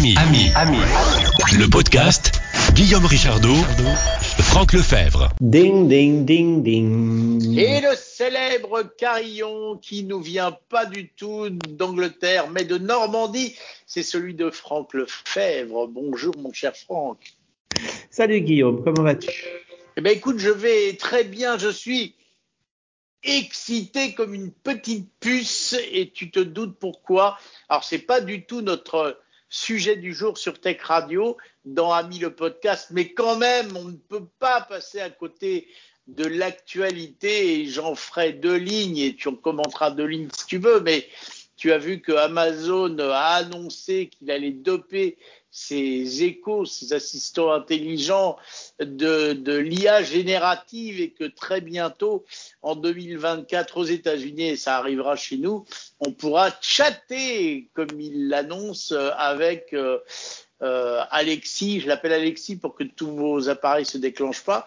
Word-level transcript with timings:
Ami, 0.00 0.14
ami, 0.16 0.50
ami. 0.54 0.78
Le 1.58 1.68
podcast 1.68 2.32
Guillaume 2.72 3.04
Richardot, 3.04 3.54
Franck 4.40 4.72
Lefebvre. 4.72 5.28
Ding, 5.42 5.88
ding, 5.88 6.24
ding, 6.24 6.62
ding. 6.62 7.58
Et 7.58 7.82
le 7.82 7.94
célèbre 7.96 8.82
carillon 8.96 9.76
qui 9.76 10.04
nous 10.04 10.22
vient 10.22 10.56
pas 10.70 10.86
du 10.86 11.10
tout 11.10 11.50
d'Angleterre, 11.50 12.48
mais 12.48 12.64
de 12.64 12.78
Normandie, 12.78 13.54
c'est 13.84 14.02
celui 14.02 14.32
de 14.32 14.48
Franck 14.48 14.94
Lefebvre. 14.94 15.86
Bonjour, 15.88 16.34
mon 16.38 16.50
cher 16.50 16.74
Franck. 16.74 17.18
Salut 18.08 18.40
Guillaume, 18.40 18.82
comment 18.82 19.02
vas-tu? 19.02 19.28
Eh 19.98 20.00
ben, 20.00 20.16
écoute, 20.16 20.38
je 20.38 20.48
vais 20.48 20.94
très 20.94 21.24
bien. 21.24 21.58
Je 21.58 21.68
suis 21.68 22.14
excité 23.22 24.14
comme 24.14 24.32
une 24.32 24.50
petite 24.50 25.10
puce 25.20 25.76
et 25.92 26.08
tu 26.08 26.30
te 26.30 26.40
doutes 26.40 26.78
pourquoi? 26.78 27.36
Alors, 27.68 27.84
c'est 27.84 27.98
pas 27.98 28.22
du 28.22 28.46
tout 28.46 28.62
notre 28.62 29.18
sujet 29.50 29.96
du 29.96 30.14
jour 30.14 30.38
sur 30.38 30.60
Tech 30.60 30.80
Radio 30.82 31.36
dans 31.64 31.92
Ami 31.92 32.18
le 32.18 32.34
podcast, 32.34 32.88
mais 32.92 33.12
quand 33.12 33.36
même, 33.36 33.76
on 33.76 33.84
ne 33.84 33.96
peut 33.96 34.26
pas 34.38 34.62
passer 34.62 35.00
à 35.00 35.10
côté 35.10 35.68
de 36.06 36.24
l'actualité 36.24 37.60
et 37.60 37.66
j'en 37.66 37.94
ferai 37.94 38.32
deux 38.32 38.56
lignes 38.56 38.98
et 38.98 39.14
tu 39.14 39.28
en 39.28 39.34
commenteras 39.34 39.90
deux 39.90 40.06
lignes 40.06 40.28
si 40.36 40.46
tu 40.46 40.58
veux, 40.58 40.80
mais 40.80 41.06
tu 41.60 41.72
as 41.72 41.78
vu 41.78 42.00
que 42.00 42.12
Amazon 42.12 42.96
a 42.98 43.34
annoncé 43.34 44.08
qu'il 44.08 44.30
allait 44.30 44.50
doper 44.50 45.18
ses 45.50 46.24
échos, 46.24 46.64
ses 46.64 46.94
assistants 46.94 47.52
intelligents 47.52 48.38
de, 48.78 49.34
de 49.34 49.56
l'IA 49.58 50.02
générative 50.02 51.02
et 51.02 51.10
que 51.10 51.24
très 51.24 51.60
bientôt, 51.60 52.24
en 52.62 52.76
2024 52.76 53.76
aux 53.76 53.84
États-Unis, 53.84 54.48
et 54.48 54.56
ça 54.56 54.78
arrivera 54.78 55.16
chez 55.16 55.36
nous, 55.36 55.66
on 55.98 56.12
pourra 56.12 56.48
chatter, 56.62 57.68
comme 57.74 58.00
il 58.00 58.28
l'annonce, 58.28 58.94
avec 59.18 59.74
euh, 59.74 59.98
euh, 60.62 61.02
Alexis, 61.10 61.80
je 61.80 61.88
l'appelle 61.88 62.14
Alexis 62.14 62.56
pour 62.56 62.74
que 62.74 62.84
tous 62.84 63.10
vos 63.10 63.50
appareils 63.50 63.84
se 63.84 63.98
déclenchent 63.98 64.44
pas, 64.44 64.66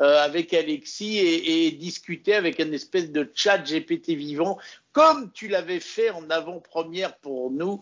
euh, 0.00 0.22
avec 0.22 0.54
Alexis 0.54 1.18
et, 1.18 1.70
discuter 1.72 2.34
avec 2.34 2.58
une 2.58 2.74
espèce 2.74 3.10
de 3.10 3.28
chat 3.34 3.58
GPT 3.58 4.10
vivant, 4.10 4.58
comme 4.92 5.30
tu 5.32 5.48
l'avais 5.48 5.80
fait 5.80 6.10
en 6.10 6.28
avant-première 6.30 7.16
pour 7.18 7.50
nous 7.50 7.80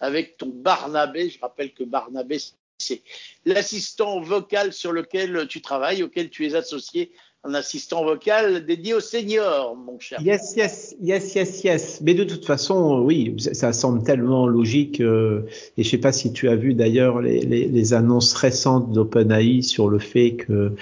avec 0.00 0.36
ton 0.36 0.50
Barnabé. 0.52 1.30
Je 1.30 1.40
rappelle 1.40 1.72
que 1.72 1.84
Barnabé, 1.84 2.38
c'est 2.78 3.02
l'assistant 3.44 4.20
vocal 4.20 4.72
sur 4.72 4.92
lequel 4.92 5.46
tu 5.48 5.60
travailles, 5.60 6.02
auquel 6.02 6.30
tu 6.30 6.46
es 6.46 6.54
associé 6.54 7.12
un 7.42 7.54
assistant 7.54 8.04
vocal 8.04 8.66
dédié 8.66 8.92
aux 8.92 9.00
seniors, 9.00 9.74
mon 9.74 9.98
cher. 9.98 10.20
Yes, 10.20 10.54
yes, 10.56 10.94
yes, 11.00 11.34
yes, 11.34 11.64
yes. 11.64 12.00
Mais 12.02 12.12
de 12.12 12.24
toute 12.24 12.44
façon, 12.44 13.00
oui, 13.00 13.34
ça 13.38 13.72
semble 13.72 14.02
tellement 14.02 14.46
logique. 14.46 15.00
Euh, 15.00 15.46
et 15.78 15.82
je 15.82 15.88
sais 15.88 15.98
pas 15.98 16.12
si 16.12 16.32
tu 16.32 16.50
as 16.50 16.56
vu 16.56 16.74
d'ailleurs 16.74 17.20
les, 17.22 17.94
annonces 17.94 18.34
récentes 18.34 18.92
d'OpenAI 18.92 19.62
sur 19.62 19.88
le 19.88 19.98
fait 19.98 20.32
que 20.36 20.74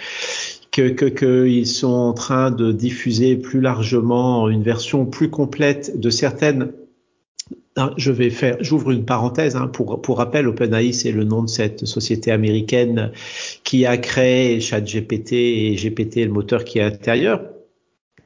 que, 0.73 0.89
que 0.91 1.65
sont 1.65 1.89
en 1.89 2.13
train 2.13 2.51
de 2.51 2.73
diffuser 2.73 3.37
plus 3.37 3.61
largement 3.61 4.49
une 4.49 4.63
version 4.63 5.07
plus 5.07 5.31
complète 5.31 5.99
de 5.99 6.11
certaines 6.11 6.73
je 7.97 8.11
vais 8.11 8.31
faire, 8.31 8.57
j'ouvre 8.61 8.91
une 8.91 9.05
parenthèse 9.05 9.57
hein, 9.57 9.69
pour 9.69 10.01
pour 10.03 10.19
rappel, 10.19 10.49
OpenAI 10.49 10.93
c'est 10.93 11.13
le 11.13 11.25
nom 11.25 11.43
de 11.43 11.49
cette 11.49 11.87
société 11.87 12.31
américaine 12.31 13.13
qui 13.65 13.87
a 13.87 13.97
créé 13.97 14.61
ChatGPT 14.61 15.33
et 15.33 15.77
GPT, 15.77 16.17
le 16.25 16.31
moteur 16.31 16.65
qui 16.65 16.79
est 16.79 16.83
à 16.83 16.91
l'intérieur, 16.91 17.43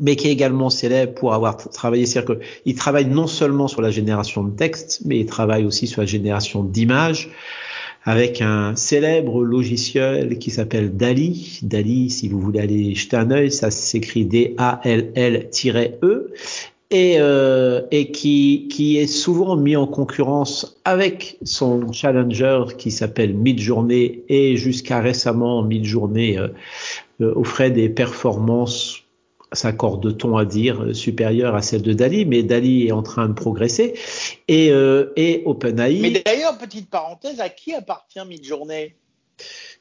mais 0.01 0.17
qui 0.17 0.29
est 0.29 0.33
également 0.33 0.71
célèbre 0.71 1.15
pour 1.15 1.35
avoir 1.35 1.57
travaillé, 1.57 2.07
c'est-à-dire 2.07 2.39
qu'il 2.63 2.75
travaille 2.75 3.07
non 3.07 3.27
seulement 3.27 3.69
sur 3.69 3.83
la 3.83 3.91
génération 3.91 4.43
de 4.45 4.57
texte, 4.57 5.03
mais 5.05 5.21
il 5.21 5.27
travaille 5.27 5.65
aussi 5.65 5.87
sur 5.87 6.01
la 6.01 6.07
génération 6.07 6.65
d'images 6.65 7.31
avec 8.05 8.41
un 8.43 8.75
célèbre 8.77 9.45
logiciel 9.45 10.39
qui 10.39 10.51
s'appelle 10.51 10.97
DALI. 10.97 11.61
DALI, 11.63 12.11
si 12.11 12.29
vous 12.29 12.41
voulez 12.41 12.61
aller 12.61 12.95
jeter 12.95 13.17
un 13.17 13.31
œil, 13.31 13.53
ça 13.53 13.71
s'écrit 13.71 14.25
D-A-L-L-E 14.25 15.53
et, 16.93 17.17
euh, 17.19 17.81
et 17.91 18.11
qui, 18.11 18.69
qui 18.71 18.99
est 18.99 19.07
souvent 19.07 19.57
mis 19.57 19.77
en 19.77 19.87
concurrence 19.87 20.79
avec 20.85 21.39
son 21.43 21.91
challenger 21.91 22.65
qui 22.77 22.91
s'appelle 22.91 23.35
Midjourney 23.35 24.23
et 24.29 24.57
jusqu'à 24.57 25.01
récemment 25.01 25.63
Midjourney 25.63 26.39
euh, 26.39 26.49
euh, 27.23 27.33
offrait 27.35 27.71
des 27.71 27.89
performances 27.89 29.02
s'accorde-t-on 29.53 30.37
à 30.37 30.45
dire 30.45 30.95
supérieures 30.95 31.55
à 31.55 31.63
celles 31.63 31.83
de 31.83 31.93
Dali, 31.93 32.25
mais 32.25 32.43
Dali 32.43 32.87
est 32.87 32.93
en 32.93 33.03
train 33.03 33.29
de 33.29 33.35
progresser 33.35 33.95
et, 34.49 34.71
euh, 34.71 35.13
et 35.17 35.43
OpenAI. 35.45 36.01
Mais 36.01 36.23
d'ailleurs, 36.25 36.59
petite 36.59 36.91
parenthèse, 36.91 37.41
à 37.41 37.49
qui 37.49 37.75
appartient 37.75 38.25
Midjourney? 38.27 38.95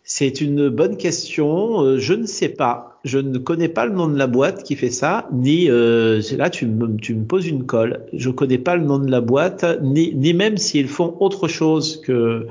C'est 0.04 0.42
une 0.42 0.70
bonne 0.70 0.98
question. 0.98 1.82
Euh, 1.82 1.98
je 1.98 2.14
ne 2.14 2.26
sais 2.26 2.50
pas. 2.50 3.00
Je 3.04 3.20
ne 3.20 3.38
connais 3.38 3.70
pas 3.70 3.86
le 3.86 3.94
nom 3.94 4.08
de 4.08 4.18
la 4.18 4.28
boîte 4.28 4.64
qui 4.64 4.76
fait 4.76 4.90
ça, 4.90 5.28
ni 5.32 5.70
euh, 5.70 6.22
là 6.38 6.50
tu 6.50 6.66
me, 6.66 6.98
tu 6.98 7.16
me 7.16 7.26
poses 7.26 7.48
une 7.48 7.66
colle. 7.66 8.06
Je 8.14 8.30
ne 8.30 8.34
connais 8.34 8.58
pas 8.58 8.76
le 8.76 8.84
nom 8.84 9.00
de 9.00 9.10
la 9.10 9.22
boîte, 9.22 9.66
ni, 9.82 10.14
ni 10.16 10.34
même 10.34 10.58
s'ils 10.58 10.88
font 10.88 11.16
autre 11.20 11.48
chose 11.48 12.02
que 12.02 12.48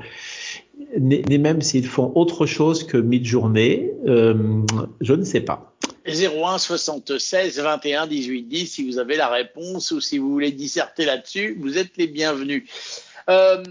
ni, 0.97 1.21
ni 1.29 1.37
même 1.37 1.61
s'ils 1.61 1.85
font 1.85 2.11
autre 2.15 2.45
chose 2.45 2.83
que 2.83 2.97
Midjourney. 2.97 3.91
Euh, 4.07 4.33
je 5.01 5.13
ne 5.13 5.23
sais 5.23 5.41
pas. 5.41 5.70
01 6.05 6.57
76 6.57 7.59
21 7.59 8.07
18 8.07 8.43
10 8.43 8.67
si 8.67 8.89
vous 8.89 8.97
avez 8.97 9.15
la 9.15 9.27
réponse 9.27 9.91
ou 9.91 10.01
si 10.01 10.17
vous 10.17 10.31
voulez 10.31 10.51
disserter 10.51 11.05
là-dessus, 11.05 11.57
vous 11.59 11.77
êtes 11.77 11.97
les 11.97 12.07
bienvenus. 12.07 12.69
Euh, 13.29 13.63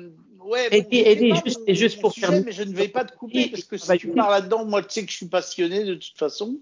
Ouais, 0.42 0.68
et, 0.72 0.78
et, 0.78 1.28
et, 1.28 1.34
juste, 1.44 1.60
et 1.66 1.74
juste 1.74 2.00
pour 2.00 2.12
faire. 2.12 2.32
Mais 2.32 2.50
je 2.50 2.62
ne 2.62 2.72
vais 2.72 2.88
pas 2.88 3.04
te 3.04 3.14
couper 3.14 3.48
parce 3.50 3.64
que 3.64 3.76
si 3.76 3.98
tu 3.98 4.08
parles 4.08 4.32
là-dedans, 4.32 4.64
moi, 4.64 4.82
tu 4.82 4.88
sais 4.90 5.04
que 5.04 5.10
je 5.12 5.16
suis 5.16 5.26
passionné 5.26 5.84
de 5.84 5.94
toute 5.94 6.16
façon. 6.16 6.58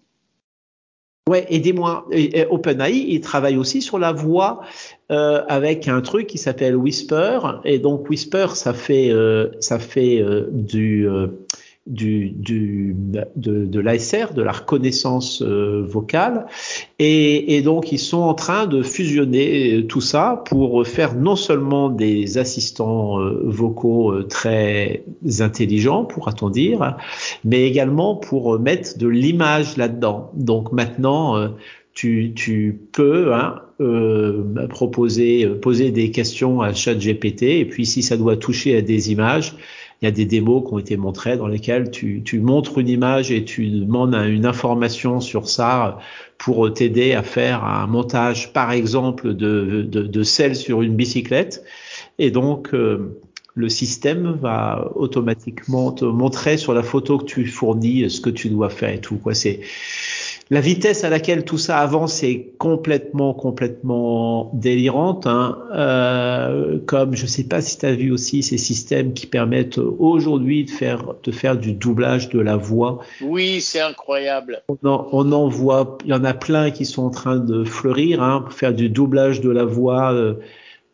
Ouais, 1.29 1.47
aidez-moi. 1.49 2.09
OpenAI, 2.51 3.05
il 3.09 3.21
travaille 3.21 3.57
aussi 3.57 3.81
sur 3.81 3.99
la 3.99 4.13
voix 4.13 4.63
euh, 5.11 5.43
avec 5.49 5.87
un 5.87 6.01
truc 6.01 6.27
qui 6.27 6.39
s'appelle 6.39 6.75
Whisper. 6.77 7.39
Et 7.65 7.79
donc 7.79 8.09
Whisper, 8.11 8.49
ça 8.55 8.75
fait, 8.75 9.11
euh, 9.11 9.51
ça 9.61 9.79
fait 9.79 10.25
du 10.51 11.09
du, 11.89 12.31
du, 12.31 12.95
de, 12.97 13.67
de 13.67 13.81
l'ASR, 13.81 14.35
de 14.35 14.43
la 14.43 14.53
reconnaissance 14.53 15.43
euh, 15.43 15.83
vocale. 15.85 16.47
Et, 16.99 17.57
et, 17.57 17.63
donc, 17.63 17.91
ils 17.93 17.99
sont 17.99 18.21
en 18.21 18.35
train 18.35 18.67
de 18.67 18.83
fusionner 18.83 19.73
euh, 19.73 19.87
tout 19.87 20.01
ça 20.01 20.43
pour 20.47 20.87
faire 20.87 21.15
non 21.15 21.35
seulement 21.35 21.89
des 21.89 22.39
assistants 22.39 23.19
euh, 23.19 23.41
vocaux 23.45 24.23
très 24.25 25.03
intelligents, 25.41 26.05
pourra-t-on 26.05 26.51
dire, 26.51 26.97
mais 27.45 27.67
également 27.67 28.15
pour 28.15 28.59
mettre 28.59 28.99
de 28.99 29.09
l'image 29.09 29.77
là-dedans. 29.77 30.31
Donc 30.35 30.73
maintenant, 30.73 31.51
tu, 31.99 32.31
tu 32.33 32.79
peux 32.93 33.35
hein, 33.35 33.61
euh, 33.81 34.69
proposer, 34.69 35.49
poser 35.61 35.91
des 35.91 36.13
questions 36.13 36.61
à 36.61 36.73
ChatGPT, 36.73 37.43
et 37.43 37.65
puis 37.65 37.87
si 37.87 38.05
ça 38.05 38.17
doit 38.17 38.37
toucher 38.37 38.77
à 38.77 38.83
des 38.83 39.11
images, 39.11 39.57
il 40.01 40.05
y 40.05 40.09
a 40.09 40.13
des 40.13 40.25
démos 40.25 40.65
qui 40.65 40.75
ont 40.75 40.79
été 40.79 40.97
montrées 40.97 41.37
dans 41.37 41.49
lesquelles 41.49 41.91
tu, 41.91 42.23
tu 42.25 42.39
montres 42.39 42.79
une 42.79 42.89
image 42.89 43.33
et 43.33 43.45
tu 43.45 43.69
demandes 43.69 44.15
une 44.15 44.47
information 44.47 45.19
sur 45.19 45.49
ça 45.49 45.99
pour 46.39 46.73
t'aider 46.73 47.15
à 47.15 47.25
faire 47.25 47.65
un 47.65 47.89
montage, 47.89 48.53
par 48.53 48.71
exemple, 48.71 49.35
de, 49.35 49.83
de, 49.83 50.03
de 50.03 50.23
sel 50.23 50.55
sur 50.55 50.83
une 50.83 50.95
bicyclette. 50.95 51.65
Et 52.21 52.31
donc, 52.31 52.75
euh, 52.75 53.19
le 53.57 53.69
système 53.69 54.39
va 54.41 54.93
automatiquement 54.95 55.91
te 55.91 56.05
montrer 56.05 56.59
sur 56.59 56.75
la 56.75 56.85
photo 56.85 57.19
que 57.19 57.25
tu 57.25 57.45
fournis 57.47 58.09
ce 58.09 58.21
que 58.21 58.31
tu 58.31 58.51
dois 58.51 58.69
faire 58.69 58.91
et 58.91 59.01
tout. 59.01 59.17
Quoi, 59.17 59.35
c'est 59.35 59.59
la 60.51 60.61
vitesse 60.61 61.05
à 61.05 61.11
laquelle 61.11 61.45
tout 61.45 61.59
ça 61.59 61.79
avance 61.79 62.23
est 62.23 62.55
complètement, 62.59 63.35
complètement 63.35 64.51
délirante. 64.55 65.27
Hein. 65.27 65.59
Euh, 65.75 66.79
comme 66.87 67.15
je 67.15 67.23
ne 67.23 67.29
sais 67.29 67.45
pas 67.45 67.61
si 67.61 67.79
tu 67.79 67.87
as 67.87 67.95
vu 67.95 68.11
aussi 68.11 68.43
ces 68.43 68.57
systèmes 68.57 69.13
qui 69.13 69.27
permettent 69.27 69.79
aujourd'hui 69.79 70.65
de 70.65 70.71
faire, 70.71 71.15
de 71.23 71.33
faire 71.33 71.57
du 71.57 71.73
doublage 71.73 72.31
de 72.31 72.41
la 72.41 72.57
voix. 72.57 73.01
Oui, 73.21 73.61
c'est 73.61 73.81
incroyable. 73.81 74.63
On 74.69 74.89
en, 74.89 75.09
on 75.13 75.33
en, 75.33 75.49
voit, 75.49 75.99
il 76.05 76.11
y 76.11 76.15
en 76.15 76.25
a 76.25 76.35
plein 76.35 76.71
qui 76.71 76.87
sont 76.87 77.05
en 77.05 77.11
train 77.11 77.37
de 77.37 77.65
fleurir 77.65 78.23
hein, 78.23 78.43
pour 78.43 78.55
faire 78.55 78.73
du 78.73 78.89
doublage 78.89 79.41
de 79.41 79.51
la 79.51 79.65
voix. 79.65 80.13
Euh, 80.13 80.35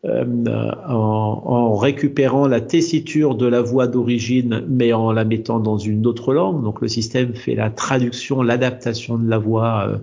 euh, 0.07 0.71
en, 0.87 1.41
en, 1.45 1.75
récupérant 1.75 2.47
la 2.47 2.61
tessiture 2.61 3.33
de 3.35 3.47
la 3.47 3.61
voix 3.61 3.87
d'origine, 3.87 4.63
mais 4.67 4.93
en 4.93 5.11
la 5.11 5.25
mettant 5.25 5.59
dans 5.59 5.77
une 5.77 6.05
autre 6.05 6.33
langue. 6.33 6.63
Donc 6.63 6.81
le 6.81 6.87
système 6.87 7.33
fait 7.33 7.55
la 7.55 7.69
traduction, 7.69 8.43
l'adaptation 8.43 9.17
de 9.17 9.27
la 9.27 9.39
voix 9.39 9.87
euh, 9.87 9.97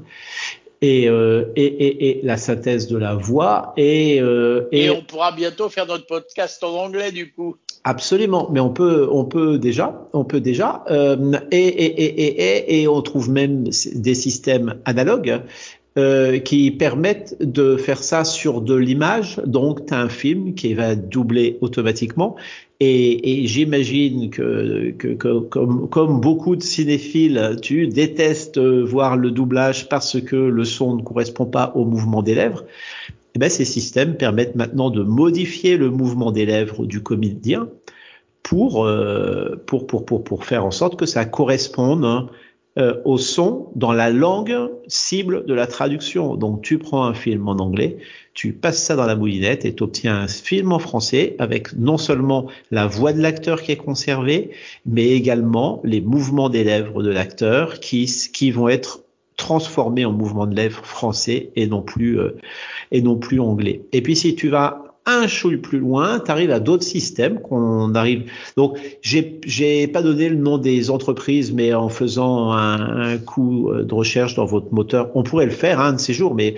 et, 0.80 1.08
euh, 1.08 1.44
et, 1.54 1.66
et, 1.66 2.08
et, 2.08 2.20
la 2.24 2.36
synthèse 2.36 2.88
de 2.88 2.96
la 2.96 3.14
voix. 3.14 3.74
Et, 3.76 4.16
et, 4.72 4.90
on 4.90 5.02
pourra 5.02 5.30
bientôt 5.30 5.68
faire 5.68 5.86
notre 5.86 6.06
podcast 6.06 6.64
en 6.64 6.70
anglais 6.70 7.12
du 7.12 7.32
coup. 7.32 7.56
Absolument, 7.84 8.48
mais 8.52 8.60
on 8.60 8.70
peut, 8.70 9.08
on 9.10 9.24
peut 9.24 9.58
déjà, 9.58 10.08
on 10.12 10.24
peut 10.24 10.40
déjà, 10.40 10.84
et, 10.88 11.56
et, 11.56 11.58
et, 11.58 12.22
et, 12.22 12.82
et, 12.82 12.88
on 12.88 13.02
trouve 13.02 13.28
même 13.28 13.64
des 13.94 14.14
systèmes 14.14 14.76
analogues 14.84 15.42
euh, 15.98 16.38
qui 16.38 16.70
permettent 16.70 17.36
de 17.40 17.76
faire 17.76 18.02
ça 18.02 18.24
sur 18.24 18.62
de 18.62 18.74
l'image. 18.74 19.40
Donc, 19.44 19.86
tu 19.86 19.94
as 19.94 20.00
un 20.00 20.08
film 20.08 20.54
qui 20.54 20.72
va 20.72 20.94
doubler 20.94 21.58
automatiquement. 21.60 22.36
Et, 22.80 23.42
et 23.42 23.46
j'imagine 23.46 24.30
que, 24.30 24.92
que, 24.98 25.08
que 25.08 25.38
comme, 25.40 25.88
comme, 25.88 26.20
beaucoup 26.20 26.56
de 26.56 26.62
cinéphiles, 26.62 27.58
tu 27.60 27.86
détestes 27.88 28.58
voir 28.58 29.16
le 29.16 29.30
doublage 29.30 29.88
parce 29.88 30.20
que 30.20 30.36
le 30.36 30.64
son 30.64 30.96
ne 30.96 31.02
correspond 31.02 31.46
pas 31.46 31.72
au 31.74 31.84
mouvement 31.84 32.22
des 32.22 32.34
lèvres. 32.34 32.64
Et 33.34 33.36
eh 33.36 33.38
ben, 33.38 33.48
ces 33.48 33.64
systèmes 33.64 34.16
permettent 34.16 34.56
maintenant 34.56 34.90
de 34.90 35.02
modifier 35.02 35.76
le 35.76 35.90
mouvement 35.90 36.32
des 36.32 36.44
lèvres 36.44 36.84
du 36.84 37.02
comédien 37.02 37.68
pour, 38.42 38.84
euh, 38.84 39.62
pour, 39.66 39.86
pour, 39.86 40.04
pour, 40.04 40.24
pour 40.24 40.44
faire 40.44 40.64
en 40.64 40.70
sorte 40.70 40.98
que 40.98 41.06
ça 41.06 41.24
corresponde 41.24 42.04
hein, 42.04 42.28
euh, 42.78 42.94
au 43.04 43.18
son 43.18 43.68
dans 43.74 43.92
la 43.92 44.08
langue 44.08 44.70
cible 44.86 45.44
de 45.44 45.52
la 45.52 45.66
traduction. 45.66 46.36
Donc 46.36 46.62
tu 46.62 46.78
prends 46.78 47.04
un 47.04 47.12
film 47.12 47.46
en 47.48 47.56
anglais, 47.56 47.98
tu 48.32 48.52
passes 48.52 48.82
ça 48.82 48.96
dans 48.96 49.04
la 49.04 49.14
moulinette 49.14 49.64
et 49.66 49.74
tu 49.74 49.82
obtiens 49.82 50.16
un 50.16 50.26
film 50.26 50.72
en 50.72 50.78
français 50.78 51.36
avec 51.38 51.74
non 51.76 51.98
seulement 51.98 52.46
la 52.70 52.86
voix 52.86 53.12
de 53.12 53.20
l'acteur 53.20 53.60
qui 53.60 53.72
est 53.72 53.76
conservée, 53.76 54.52
mais 54.86 55.08
également 55.10 55.80
les 55.84 56.00
mouvements 56.00 56.48
des 56.48 56.64
lèvres 56.64 57.02
de 57.02 57.10
l'acteur 57.10 57.78
qui, 57.80 58.10
qui 58.32 58.50
vont 58.50 58.68
être 58.68 59.02
transformés 59.36 60.04
en 60.04 60.12
mouvements 60.12 60.46
de 60.46 60.54
lèvres 60.54 60.84
français 60.84 61.50
et 61.56 61.66
non 61.66 61.82
plus 61.82 62.18
euh, 62.18 62.36
et 62.90 63.02
non 63.02 63.16
plus 63.16 63.40
anglais. 63.40 63.82
Et 63.92 64.00
puis 64.00 64.16
si 64.16 64.34
tu 64.34 64.48
vas 64.48 64.91
un 65.06 65.26
chouille 65.26 65.56
plus 65.56 65.78
loin, 65.78 66.20
tu 66.20 66.30
arrives 66.30 66.50
à 66.50 66.60
d'autres 66.60 66.84
systèmes 66.84 67.40
qu'on 67.40 67.94
arrive. 67.94 68.30
Donc, 68.56 68.78
j'ai 69.02 69.86
pas 69.88 70.02
donné 70.02 70.28
le 70.28 70.36
nom 70.36 70.58
des 70.58 70.90
entreprises, 70.90 71.52
mais 71.52 71.74
en 71.74 71.88
faisant 71.88 72.52
un, 72.52 73.18
coup 73.18 73.70
de 73.72 73.94
recherche 73.94 74.34
dans 74.34 74.44
votre 74.44 74.72
moteur, 74.72 75.10
on 75.14 75.22
pourrait 75.22 75.46
le 75.46 75.52
faire 75.52 75.80
un 75.80 75.92
de 75.92 75.98
ces 75.98 76.14
jours, 76.14 76.34
mais 76.34 76.54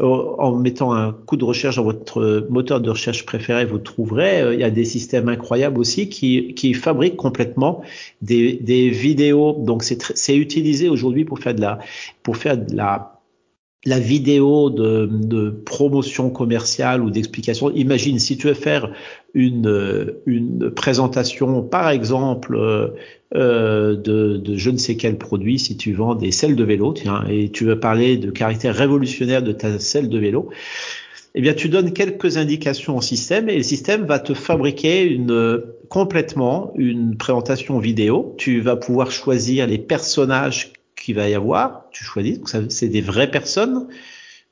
euh, 0.00 0.04
en 0.38 0.54
mettant 0.54 0.92
un 0.92 1.12
coup 1.12 1.36
de 1.36 1.44
recherche 1.44 1.76
dans 1.76 1.82
votre 1.82 2.46
moteur 2.50 2.80
de 2.80 2.90
recherche 2.90 3.26
préféré, 3.26 3.64
vous 3.64 3.78
trouverez. 3.78 4.42
Euh, 4.42 4.54
il 4.54 4.60
y 4.60 4.64
a 4.64 4.70
des 4.70 4.84
systèmes 4.84 5.28
incroyables 5.28 5.78
aussi 5.80 6.08
qui 6.08 6.54
qui 6.54 6.72
fabriquent 6.74 7.16
complètement 7.16 7.82
des 8.22 8.52
des 8.54 8.90
vidéos. 8.90 9.56
Donc, 9.58 9.82
c'est 9.82 10.36
utilisé 10.36 10.88
aujourd'hui 10.88 11.24
pour 11.24 11.40
faire 11.40 11.54
de 11.54 11.62
la 11.62 11.80
pour 12.22 12.36
faire 12.36 12.56
de 12.56 12.76
la 12.76 13.17
la 13.84 14.00
vidéo 14.00 14.70
de, 14.70 15.50
promotion 15.64 16.30
commerciale 16.30 17.02
ou 17.02 17.10
d'explication. 17.10 17.70
Imagine 17.70 18.18
si 18.18 18.36
tu 18.36 18.48
veux 18.48 18.54
faire 18.54 18.92
une, 19.34 20.70
présentation, 20.74 21.62
par 21.62 21.90
exemple, 21.90 22.56
euh, 22.56 22.88
euh, 23.34 23.94
de, 23.94 24.56
je 24.56 24.70
ne 24.70 24.78
sais 24.78 24.96
quel 24.96 25.16
produit, 25.16 25.58
si 25.58 25.76
tu 25.76 25.92
vends 25.92 26.14
des 26.14 26.32
selles 26.32 26.56
de 26.56 26.64
vélo, 26.64 26.92
tiens, 26.92 27.24
et 27.28 27.50
tu 27.50 27.64
veux 27.64 27.78
parler 27.78 28.16
de 28.16 28.30
caractère 28.30 28.74
révolutionnaire 28.74 29.42
de 29.42 29.52
ta 29.52 29.78
selle 29.78 30.08
de 30.08 30.18
vélo, 30.18 30.50
eh 31.34 31.40
bien, 31.40 31.54
tu 31.54 31.68
donnes 31.68 31.92
quelques 31.92 32.36
indications 32.36 32.96
au 32.96 33.02
système 33.02 33.48
et 33.48 33.56
le 33.56 33.62
système 33.62 34.06
va 34.06 34.18
te 34.18 34.34
fabriquer 34.34 35.20
complètement 35.88 36.72
une 36.76 37.16
présentation 37.16 37.78
vidéo. 37.78 38.34
Tu 38.38 38.60
vas 38.60 38.76
pouvoir 38.76 39.10
choisir 39.10 39.66
les 39.66 39.78
personnages 39.78 40.72
qu'il 41.08 41.16
va 41.16 41.26
y 41.26 41.34
avoir, 41.34 41.86
tu 41.90 42.04
choisis. 42.04 42.38
C'est 42.68 42.88
des 42.88 43.00
vraies 43.00 43.30
personnes. 43.30 43.86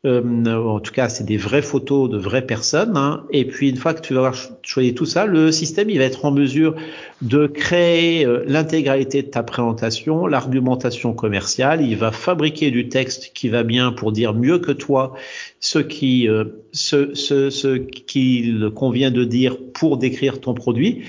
Euh, 0.06 0.56
en 0.56 0.80
tout 0.80 0.90
cas, 0.90 1.10
c'est 1.10 1.24
des 1.24 1.36
vraies 1.36 1.60
photos 1.60 2.08
de 2.08 2.16
vraies 2.16 2.46
personnes. 2.46 2.96
Hein. 2.96 3.24
Et 3.30 3.44
puis, 3.44 3.68
une 3.68 3.76
fois 3.76 3.92
que 3.92 4.00
tu 4.00 4.14
vas 4.14 4.20
avoir 4.20 4.34
choisi 4.62 4.94
tout 4.94 5.04
ça, 5.04 5.26
le 5.26 5.52
système, 5.52 5.90
il 5.90 5.98
va 5.98 6.04
être 6.04 6.24
en 6.24 6.30
mesure 6.30 6.74
de 7.22 7.46
créer 7.46 8.26
euh, 8.26 8.44
l'intégralité 8.46 9.22
de 9.22 9.28
ta 9.28 9.42
présentation, 9.42 10.26
l'argumentation 10.26 11.14
commerciale. 11.14 11.80
Il 11.82 11.96
va 11.96 12.12
fabriquer 12.12 12.70
du 12.70 12.88
texte 12.88 13.32
qui 13.34 13.48
va 13.48 13.62
bien 13.62 13.92
pour 13.92 14.12
dire 14.12 14.34
mieux 14.34 14.58
que 14.58 14.72
toi 14.72 15.14
ce 15.58 15.78
qui, 15.78 16.28
euh, 16.28 16.44
ce, 16.72 17.14
ce, 17.14 17.48
ce 17.48 17.78
qu'il 17.78 18.70
convient 18.74 19.10
de 19.10 19.24
dire 19.24 19.56
pour 19.72 19.96
décrire 19.96 20.40
ton 20.40 20.52
produit. 20.52 21.04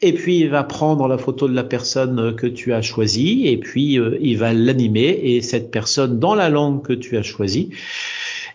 Et 0.00 0.12
puis, 0.12 0.40
il 0.40 0.48
va 0.48 0.64
prendre 0.64 1.06
la 1.06 1.16
photo 1.16 1.46
de 1.46 1.54
la 1.54 1.64
personne 1.64 2.34
que 2.34 2.48
tu 2.48 2.72
as 2.72 2.82
choisie 2.82 3.46
et 3.46 3.56
puis 3.56 4.00
euh, 4.00 4.18
il 4.20 4.38
va 4.38 4.52
l'animer 4.52 5.20
et 5.22 5.42
cette 5.42 5.70
personne 5.70 6.18
dans 6.18 6.34
la 6.34 6.48
langue 6.48 6.82
que 6.82 6.92
tu 6.92 7.16
as 7.16 7.22
choisie 7.22 7.70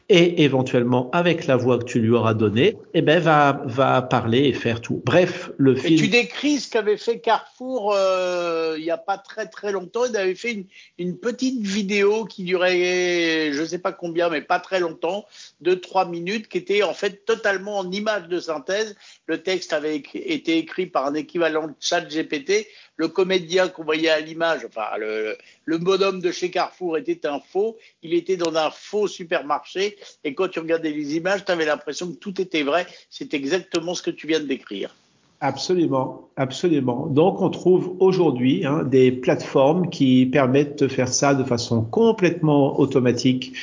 et 0.09 0.43
éventuellement 0.43 1.09
avec 1.11 1.47
la 1.47 1.57
voix 1.57 1.77
que 1.79 1.83
tu 1.83 1.99
lui 1.99 2.11
auras 2.11 2.33
donnée, 2.33 2.77
eh 2.93 3.01
ben 3.01 3.19
va 3.19 3.61
va 3.65 4.01
parler 4.01 4.45
et 4.45 4.53
faire 4.53 4.79
tout. 4.79 5.01
Bref, 5.05 5.51
le 5.57 5.75
film. 5.75 5.93
Et 5.93 5.97
tu 5.97 6.07
décris 6.07 6.59
ce 6.59 6.69
qu'avait 6.69 6.97
fait 6.97 7.19
Carrefour 7.19 7.93
euh, 7.93 8.75
il 8.77 8.85
y 8.85 8.91
a 8.91 8.97
pas 8.97 9.17
très 9.17 9.47
très 9.47 9.71
longtemps. 9.71 10.05
Il 10.05 10.15
avait 10.15 10.35
fait 10.35 10.53
une, 10.53 10.65
une 10.97 11.17
petite 11.17 11.61
vidéo 11.61 12.25
qui 12.25 12.43
durait 12.43 13.51
je 13.51 13.65
sais 13.65 13.79
pas 13.79 13.91
combien, 13.91 14.29
mais 14.29 14.41
pas 14.41 14.59
très 14.59 14.79
longtemps, 14.79 15.25
de 15.61 15.73
trois 15.73 16.05
minutes, 16.05 16.47
qui 16.47 16.57
était 16.57 16.83
en 16.83 16.93
fait 16.93 17.25
totalement 17.25 17.77
en 17.77 17.91
image 17.91 18.27
de 18.27 18.39
synthèse. 18.39 18.95
Le 19.27 19.43
texte 19.43 19.73
avait 19.73 19.97
été 19.97 20.57
écrit 20.57 20.87
par 20.87 21.05
un 21.05 21.13
équivalent 21.13 21.67
de 21.67 21.73
Chat 21.79 22.01
GPT 22.01 22.67
le 22.97 23.07
comédien 23.07 23.69
qu'on 23.69 23.83
voyait 23.83 24.09
à 24.09 24.19
l'image, 24.19 24.61
enfin 24.65 24.97
le, 24.97 25.77
bonhomme 25.77 26.19
de 26.19 26.31
chez 26.31 26.49
Carrefour 26.49 26.97
était 26.97 27.27
un 27.27 27.39
faux, 27.39 27.77
il 28.01 28.13
était 28.13 28.37
dans 28.37 28.55
un 28.55 28.71
faux 28.71 29.07
supermarché 29.07 29.95
et 30.23 30.33
quand 30.33 30.49
tu 30.49 30.59
regardais 30.59 30.91
les 30.91 31.15
images, 31.15 31.45
tu 31.45 31.51
avais 31.51 31.65
l'impression 31.65 32.07
que 32.07 32.17
tout 32.17 32.41
était 32.41 32.63
vrai, 32.63 32.87
c'est 33.09 33.33
exactement 33.33 33.93
ce 33.93 34.01
que 34.01 34.11
tu 34.11 34.27
viens 34.27 34.39
de 34.39 34.45
décrire. 34.45 34.93
Absolument, 35.39 36.29
absolument. 36.35 37.05
Donc 37.05 37.43
on 37.43 37.51
trouve 37.51 37.95
aujourd'hui 37.99 38.65
hein, 38.65 38.83
des 38.83 39.11
plateformes 39.11 39.91
qui 39.91 40.25
permettent 40.25 40.81
de 40.81 40.87
faire 40.87 41.09
ça 41.09 41.35
de 41.35 41.43
façon 41.43 41.83
complètement 41.83 42.79
automatique 42.79 43.53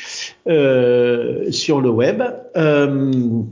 euh, 0.46 1.50
sur 1.50 1.80
le 1.80 1.90
web. 1.90 2.22
Euh, 2.56 3.42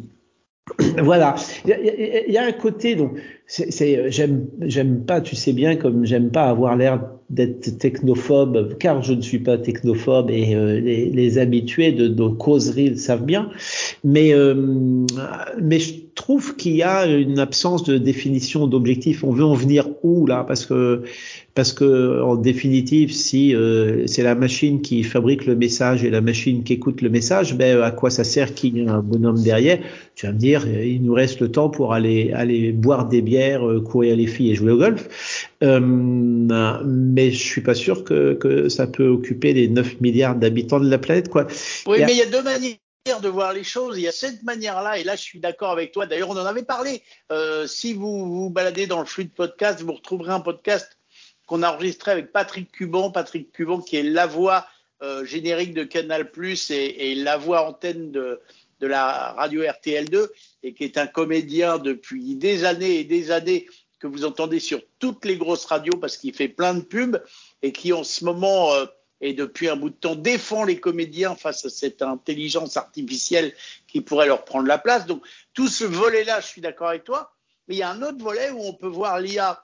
voilà, 1.02 1.34
il 1.64 2.32
y, 2.32 2.36
a 2.38 2.44
un 2.44 2.52
côté 2.52 2.94
donc 2.94 3.18
c'est 3.46 4.10
j'aime 4.12 4.46
j'aime 4.60 5.04
pas 5.04 5.20
tu 5.20 5.34
sais 5.34 5.52
bien 5.52 5.74
comme 5.74 6.04
j'aime 6.04 6.30
pas 6.30 6.44
avoir 6.44 6.76
l'air 6.76 7.00
d'être 7.30 7.78
technophobe 7.78 8.76
car 8.78 9.02
je 9.02 9.14
ne 9.14 9.22
suis 9.22 9.38
pas 9.38 9.58
technophobe 9.58 10.30
et 10.30 10.54
euh, 10.54 10.78
les, 10.78 11.06
les, 11.06 11.38
habitués 11.38 11.90
de 11.90 12.06
nos 12.06 12.32
causeries 12.32 12.90
le 12.90 12.96
savent 12.96 13.24
bien. 13.24 13.50
Mais 14.04 14.34
euh, 14.34 14.54
mais 15.60 15.78
je 15.78 15.94
trouve 16.14 16.56
qu'il 16.56 16.76
y 16.76 16.82
a 16.82 17.06
une 17.06 17.38
absence 17.38 17.84
de 17.84 17.96
définition 17.96 18.66
d'objectif. 18.66 19.24
On 19.24 19.30
veut 19.30 19.44
en 19.44 19.54
venir 19.54 19.88
où 20.02 20.26
là? 20.26 20.44
Parce 20.46 20.66
que 20.66 21.02
parce 21.54 21.72
que 21.72 22.22
en 22.22 22.36
définitive, 22.36 23.12
si 23.12 23.54
euh, 23.54 24.06
c'est 24.06 24.22
la 24.22 24.34
machine 24.34 24.80
qui 24.80 25.02
fabrique 25.02 25.44
le 25.44 25.54
message 25.54 26.02
et 26.02 26.10
la 26.10 26.20
machine 26.20 26.64
qui 26.64 26.74
écoute 26.74 27.02
le 27.02 27.10
message, 27.10 27.54
ben 27.54 27.80
à 27.82 27.90
quoi 27.90 28.10
ça 28.10 28.24
sert 28.24 28.54
qu'il 28.54 28.78
y 28.78 28.82
ait 28.82 28.88
un 28.88 29.00
bonhomme 29.00 29.42
derrière? 29.42 29.78
Tu 30.14 30.26
vas 30.26 30.32
me 30.32 30.38
dire, 30.38 30.66
il 30.66 31.02
nous 31.02 31.12
reste 31.12 31.40
le 31.40 31.50
temps 31.50 31.68
pour 31.68 31.92
aller 31.92 32.32
aller 32.32 32.72
boire 32.72 33.08
des 33.08 33.20
bières, 33.20 33.68
euh, 33.68 33.80
courir 33.80 34.16
les 34.16 34.26
filles 34.26 34.52
et 34.52 34.54
jouer 34.54 34.72
au 34.72 34.78
golf. 34.78 35.48
Euh, 35.62 35.80
mais 35.80 37.30
je 37.30 37.42
suis 37.42 37.60
pas 37.60 37.74
sûr 37.74 38.04
que, 38.04 38.34
que 38.34 38.68
ça 38.68 38.86
peut 38.86 39.08
occuper 39.08 39.52
les 39.52 39.68
9 39.68 40.00
milliards 40.00 40.36
d'habitants 40.36 40.80
de 40.80 40.88
la 40.88 40.98
planète, 40.98 41.28
quoi. 41.28 41.46
Oui, 41.86 41.98
mais 42.04 42.12
il 42.12 42.18
y 42.18 42.22
a 42.22 42.26
deux 42.26 42.42
manières 42.42 42.76
de 43.20 43.28
voir 43.28 43.52
les 43.52 43.64
choses. 43.64 43.98
Il 43.98 44.02
y 44.02 44.08
a 44.08 44.12
cette 44.12 44.42
manière-là, 44.42 44.98
et 44.98 45.04
là 45.04 45.16
je 45.16 45.22
suis 45.22 45.40
d'accord 45.40 45.70
avec 45.70 45.92
toi. 45.92 46.06
D'ailleurs, 46.06 46.30
on 46.30 46.36
en 46.36 46.46
avait 46.46 46.62
parlé. 46.62 47.02
Euh, 47.30 47.66
si 47.66 47.94
vous 47.94 48.26
vous 48.26 48.50
baladez 48.50 48.86
dans 48.86 49.00
le 49.00 49.06
flux 49.06 49.24
de 49.24 49.30
podcast, 49.30 49.82
vous 49.82 49.92
retrouverez 49.92 50.32
un 50.32 50.40
podcast 50.40 50.96
qu'on 51.52 51.62
a 51.62 51.70
enregistré 51.70 52.12
avec 52.12 52.32
Patrick 52.32 52.72
Cuban. 52.72 53.10
Patrick 53.10 53.52
Cuban 53.52 53.82
qui 53.82 53.96
est 53.96 54.02
la 54.02 54.26
voix 54.26 54.66
euh, 55.02 55.26
générique 55.26 55.74
de 55.74 55.84
Canal 55.84 56.30
Plus 56.30 56.70
et, 56.70 57.14
la 57.14 57.36
voix 57.36 57.68
antenne 57.68 58.10
de, 58.10 58.40
de 58.80 58.86
la 58.86 59.32
radio 59.32 59.62
RTL2 59.62 60.28
et 60.62 60.72
qui 60.72 60.84
est 60.84 60.96
un 60.96 61.06
comédien 61.06 61.76
depuis 61.76 62.36
des 62.36 62.64
années 62.64 63.00
et 63.00 63.04
des 63.04 63.30
années 63.32 63.66
que 64.00 64.06
vous 64.06 64.24
entendez 64.24 64.60
sur 64.60 64.80
toutes 64.98 65.26
les 65.26 65.36
grosses 65.36 65.66
radios 65.66 65.98
parce 66.00 66.16
qu'il 66.16 66.32
fait 66.32 66.48
plein 66.48 66.72
de 66.72 66.80
pubs 66.80 67.22
et 67.60 67.70
qui 67.70 67.92
en 67.92 68.02
ce 68.02 68.24
moment 68.24 68.72
euh, 68.72 68.86
et 69.20 69.34
depuis 69.34 69.68
un 69.68 69.76
bout 69.76 69.90
de 69.90 69.94
temps 69.94 70.16
défend 70.16 70.64
les 70.64 70.80
comédiens 70.80 71.34
face 71.34 71.66
à 71.66 71.68
cette 71.68 72.00
intelligence 72.00 72.78
artificielle 72.78 73.52
qui 73.88 74.00
pourrait 74.00 74.26
leur 74.26 74.46
prendre 74.46 74.66
la 74.66 74.78
place. 74.78 75.04
Donc 75.04 75.22
tout 75.52 75.68
ce 75.68 75.84
volet-là, 75.84 76.40
je 76.40 76.46
suis 76.46 76.62
d'accord 76.62 76.88
avec 76.88 77.04
toi. 77.04 77.34
Mais 77.68 77.74
il 77.74 77.78
y 77.78 77.82
a 77.82 77.90
un 77.90 78.00
autre 78.00 78.24
volet 78.24 78.50
où 78.52 78.60
on 78.62 78.72
peut 78.72 78.88
voir 78.88 79.20
l'IA 79.20 79.62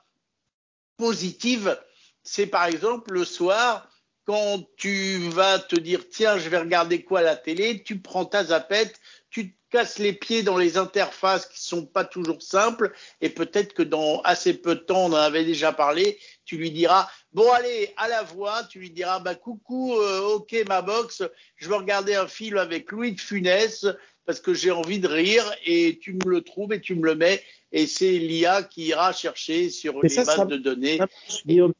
positive, 0.98 1.78
c'est 2.22 2.46
par 2.46 2.66
exemple 2.66 3.12
le 3.14 3.24
soir, 3.24 3.88
quand 4.26 4.68
tu 4.76 5.30
vas 5.30 5.58
te 5.58 5.76
dire 5.76 6.10
tiens, 6.10 6.38
je 6.38 6.50
vais 6.50 6.58
regarder 6.58 7.02
quoi 7.02 7.20
à 7.20 7.22
la 7.22 7.36
télé, 7.36 7.82
tu 7.82 7.98
prends 7.98 8.26
ta 8.26 8.44
zapette, 8.44 9.00
tu 9.30 9.52
te 9.52 9.56
casses 9.70 9.98
les 9.98 10.12
pieds 10.12 10.42
dans 10.42 10.58
les 10.58 10.76
interfaces 10.76 11.46
qui 11.46 11.62
sont 11.62 11.86
pas 11.86 12.04
toujours 12.04 12.42
simples 12.42 12.92
et 13.22 13.30
peut-être 13.30 13.72
que 13.72 13.82
dans 13.82 14.20
assez 14.22 14.52
peu 14.52 14.74
de 14.74 14.80
temps, 14.80 15.06
on 15.06 15.12
en 15.12 15.16
avait 15.16 15.46
déjà 15.46 15.72
parlé, 15.72 16.18
tu 16.44 16.58
lui 16.58 16.70
diras 16.70 17.08
bon 17.32 17.50
allez 17.52 17.94
à 17.96 18.08
la 18.08 18.22
voix, 18.22 18.64
tu 18.64 18.80
lui 18.80 18.90
diras 18.90 19.20
bah 19.20 19.34
coucou, 19.34 19.94
euh, 19.94 20.20
ok 20.34 20.54
ma 20.68 20.82
box, 20.82 21.22
je 21.56 21.68
veux 21.68 21.76
regarder 21.76 22.14
un 22.14 22.28
film 22.28 22.58
avec 22.58 22.92
Louis 22.92 23.12
de 23.12 23.20
Funès 23.20 23.86
parce 24.26 24.40
que 24.40 24.52
j'ai 24.52 24.70
envie 24.70 24.98
de 24.98 25.08
rire 25.08 25.50
et 25.64 25.98
tu 26.02 26.12
me 26.12 26.28
le 26.28 26.42
trouves 26.42 26.74
et 26.74 26.82
tu 26.82 26.94
me 26.94 27.06
le 27.06 27.14
mets 27.14 27.42
et 27.70 27.86
c'est 27.86 28.12
l'IA 28.12 28.62
qui 28.62 28.86
ira 28.86 29.12
chercher 29.12 29.68
sur 29.68 30.00
les 30.02 30.14
bases 30.14 30.46
de 30.46 30.56
données. 30.56 30.98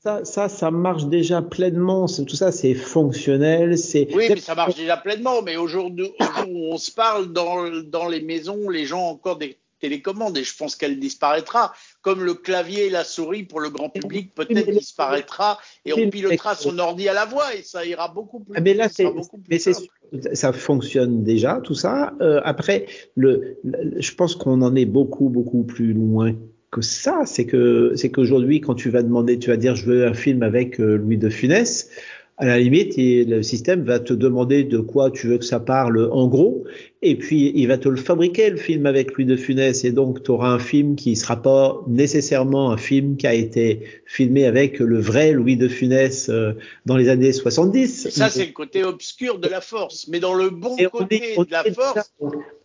Ça, 0.03 0.25
ça, 0.25 0.49
ça, 0.49 0.71
marche 0.71 1.07
déjà 1.07 1.41
pleinement. 1.41 2.07
Tout 2.07 2.37
ça, 2.37 2.53
c'est 2.53 2.75
fonctionnel. 2.75 3.79
C'est. 3.79 4.09
Oui, 4.15 4.27
mais 4.29 4.41
ça 4.41 4.55
marche 4.55 4.77
déjà 4.77 4.97
pleinement. 4.99 5.41
Mais 5.43 5.57
aujourd'hui, 5.57 6.11
on 6.47 6.77
se 6.77 6.91
parle 6.91 7.33
dans, 7.33 7.83
dans 7.85 8.09
les 8.09 8.21
maisons, 8.21 8.69
les 8.69 8.85
gens 8.85 9.01
ont 9.01 9.13
encore 9.13 9.39
des 9.39 9.59
télécommande 9.79 10.37
et 10.39 10.45
je 10.45 10.57
pense 10.57 10.77
qu'elle 10.77 10.99
disparaîtra. 10.99 11.73
Comme 12.03 12.25
le 12.25 12.35
clavier 12.35 12.87
et 12.87 12.91
la 12.91 13.05
souris 13.05 13.45
pour 13.45 13.61
le 13.61 13.71
grand 13.71 13.91
public 13.91 14.35
peut-être 14.35 14.71
disparaîtra 14.71 15.59
et 15.85 15.93
on 15.93 16.11
pilotera 16.11 16.55
son 16.55 16.79
ordi 16.79 17.09
à 17.09 17.13
la 17.13 17.25
voix 17.25 17.55
et 17.55 17.63
ça 17.63 17.85
ira 17.85 18.09
beaucoup 18.09 18.41
plus. 18.41 18.55
Ah, 18.57 18.61
mais 18.61 18.75
là, 18.75 18.89
c'est, 18.89 19.07
mais 19.49 19.59
ça 19.59 20.53
fonctionne 20.53 21.23
déjà 21.23 21.61
tout 21.63 21.75
ça. 21.75 22.15
Euh, 22.21 22.41
après, 22.45 22.87
le, 23.15 23.59
je 23.97 24.15
pense 24.15 24.35
qu'on 24.35 24.63
en 24.63 24.75
est 24.75 24.87
beaucoup 24.87 25.29
beaucoup 25.29 25.65
plus 25.65 25.93
loin 25.93 26.35
que 26.71 26.83
ça. 26.83 27.23
C'est 27.25 27.47
que 27.47 27.93
c'est 27.97 28.11
qu'aujourd'hui, 28.11 28.61
quand 28.61 28.75
tu 28.75 28.91
vas 28.91 29.03
demander, 29.03 29.39
tu 29.39 29.51
vas 29.51 29.57
dire, 29.57 29.75
je 29.75 29.87
veux 29.87 30.07
un 30.07 30.15
film 30.15 30.43
avec 30.43 30.81
euh, 30.81 30.97
Louis 30.97 31.19
de 31.19 31.29
Funès 31.29 31.91
à 32.39 32.47
la 32.47 32.59
limite, 32.59 32.95
le 32.97 33.43
système 33.43 33.83
va 33.83 33.99
te 33.99 34.13
demander 34.13 34.63
de 34.63 34.79
quoi 34.79 35.11
tu 35.11 35.27
veux 35.27 35.39
que 35.39 35.45
ça 35.45 35.59
parle 35.59 36.09
en 36.13 36.29
gros, 36.29 36.65
et 37.03 37.17
puis 37.17 37.51
il 37.53 37.67
va 37.67 37.79
te 37.79 37.89
le 37.89 37.97
fabriquer 37.97 38.49
le 38.51 38.57
film 38.57 38.87
avec 38.87 39.15
lui 39.15 39.25
de 39.25 39.37
Funès, 39.37 39.85
et 39.85 39.91
donc 39.91 40.23
tu 40.23 40.31
auras 40.31 40.51
un 40.51 40.61
film 40.61 40.95
qui 40.95 41.17
sera 41.17 41.43
pas 41.43 41.83
nécessairement 41.89 42.71
un 42.71 42.77
film 42.77 43.17
qui 43.17 43.27
a 43.27 43.35
été 43.35 43.81
filmé 44.07 44.45
avec 44.45 44.79
le 44.79 45.01
vrai 45.01 45.33
Louis 45.33 45.57
de 45.57 45.67
Funès 45.67 46.29
euh, 46.29 46.53
dans 46.87 46.97
les 46.97 47.09
années 47.09 47.33
70. 47.33 48.11
Ça 48.11 48.31
c'est 48.31 48.47
le 48.47 48.53
côté 48.53 48.85
obscur 48.85 49.41
de 49.41 49.49
la 49.49 49.61
force, 49.61 50.07
mais 50.07 50.21
dans 50.21 50.35
le 50.35 50.51
bon 50.51 50.77
côté 50.93 51.35
de 51.37 51.51
la 51.51 51.65
force. 51.65 52.13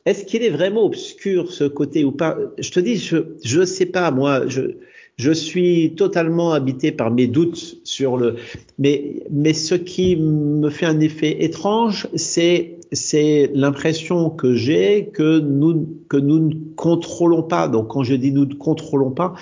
Est-ce 0.06 0.26
qu'il 0.26 0.44
est 0.44 0.50
vraiment 0.50 0.84
obscur 0.84 1.52
ce 1.52 1.64
côté 1.64 2.04
ou 2.04 2.12
pas? 2.12 2.38
Je 2.60 2.70
te 2.70 2.80
dis, 2.80 2.98
je 2.98 3.18
je 3.44 3.66
sais 3.66 3.88
pas 3.88 4.12
moi. 4.12 4.48
Je 4.48 4.76
je 5.18 5.32
suis 5.32 5.94
totalement 5.96 6.54
habité 6.54 6.92
par 6.92 7.12
mes 7.12 7.28
doutes 7.28 7.78
sur 7.84 8.18
le. 8.18 8.36
Mais, 8.80 9.24
mais 9.30 9.54
ce 9.54 9.76
qui 9.76 10.16
me 10.16 10.70
fait 10.70 10.86
un 10.86 11.00
effet 11.00 11.44
étrange, 11.44 12.08
c'est 12.16 12.78
c'est 12.92 13.52
l'impression 13.54 14.30
que 14.30 14.54
j'ai 14.54 15.08
que 15.08 15.40
nous 15.40 15.88
que 16.10 16.18
nous 16.18 16.40
ne 16.40 16.54
contrôlons 16.76 17.44
pas. 17.44 17.68
Donc 17.68 17.90
quand 17.90 18.04
je 18.04 18.16
dis 18.16 18.32
nous 18.32 18.46
ne 18.46 18.54
contrôlons 18.54 19.12
pas, 19.12 19.34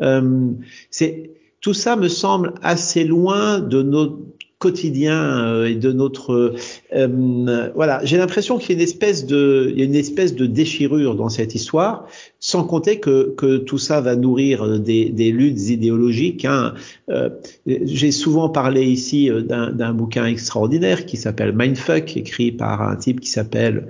euh, 0.00 0.50
c'est 0.90 1.30
tout 1.60 1.74
ça 1.74 1.96
me 1.96 2.08
semble 2.08 2.54
assez 2.62 3.04
loin 3.04 3.58
de 3.60 3.82
nos 3.82 4.34
quotidien 4.64 5.46
euh, 5.46 5.66
et 5.66 5.74
de 5.74 5.92
notre 5.92 6.54
euh, 6.96 7.70
voilà 7.74 8.00
j'ai 8.04 8.16
l'impression 8.16 8.56
qu'il 8.56 8.70
y 8.70 8.72
a 8.72 8.76
une 8.76 8.88
espèce 8.88 9.26
de 9.26 9.70
il 9.70 9.78
y 9.78 9.82
a 9.82 9.84
une 9.84 9.94
espèce 9.94 10.34
de 10.34 10.46
déchirure 10.46 11.16
dans 11.16 11.28
cette 11.28 11.54
histoire 11.54 12.06
sans 12.40 12.64
compter 12.64 12.98
que, 12.98 13.34
que 13.36 13.58
tout 13.58 13.76
ça 13.76 14.00
va 14.00 14.16
nourrir 14.16 14.80
des, 14.80 15.10
des 15.10 15.32
luttes 15.32 15.68
idéologiques 15.68 16.46
hein. 16.46 16.72
euh, 17.10 17.28
j'ai 17.66 18.10
souvent 18.10 18.48
parlé 18.48 18.86
ici 18.86 19.30
d'un 19.30 19.92
bouquin 19.92 20.24
extraordinaire 20.24 21.04
qui 21.04 21.18
s'appelle 21.18 21.52
Mindfuck 21.54 22.16
écrit 22.16 22.50
par 22.50 22.80
un 22.80 22.96
type 22.96 23.20
qui 23.20 23.28
s'appelle 23.28 23.88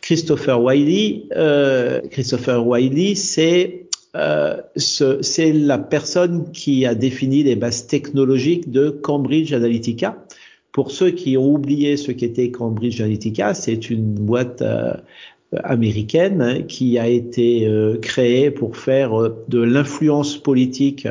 Christopher 0.00 0.62
Wiley 0.62 1.24
Christopher 2.10 2.66
Wiley 2.66 3.14
c'est 3.16 3.85
euh, 4.16 4.56
c'est 4.76 5.52
la 5.52 5.78
personne 5.78 6.50
qui 6.52 6.86
a 6.86 6.94
défini 6.94 7.42
les 7.42 7.56
bases 7.56 7.86
technologiques 7.86 8.70
de 8.70 8.88
Cambridge 8.88 9.52
Analytica. 9.52 10.24
Pour 10.72 10.90
ceux 10.90 11.10
qui 11.10 11.36
ont 11.36 11.52
oublié 11.52 11.96
ce 11.96 12.12
qu'était 12.12 12.50
Cambridge 12.50 13.00
Analytica, 13.00 13.52
c'est 13.54 13.90
une 13.90 14.14
boîte 14.14 14.62
euh, 14.62 14.94
américaine 15.64 16.40
hein, 16.40 16.62
qui 16.62 16.98
a 16.98 17.08
été 17.08 17.66
euh, 17.66 17.98
créée 17.98 18.50
pour 18.50 18.76
faire 18.76 19.12
de 19.48 19.60
l'influence 19.60 20.38
politique 20.38 21.06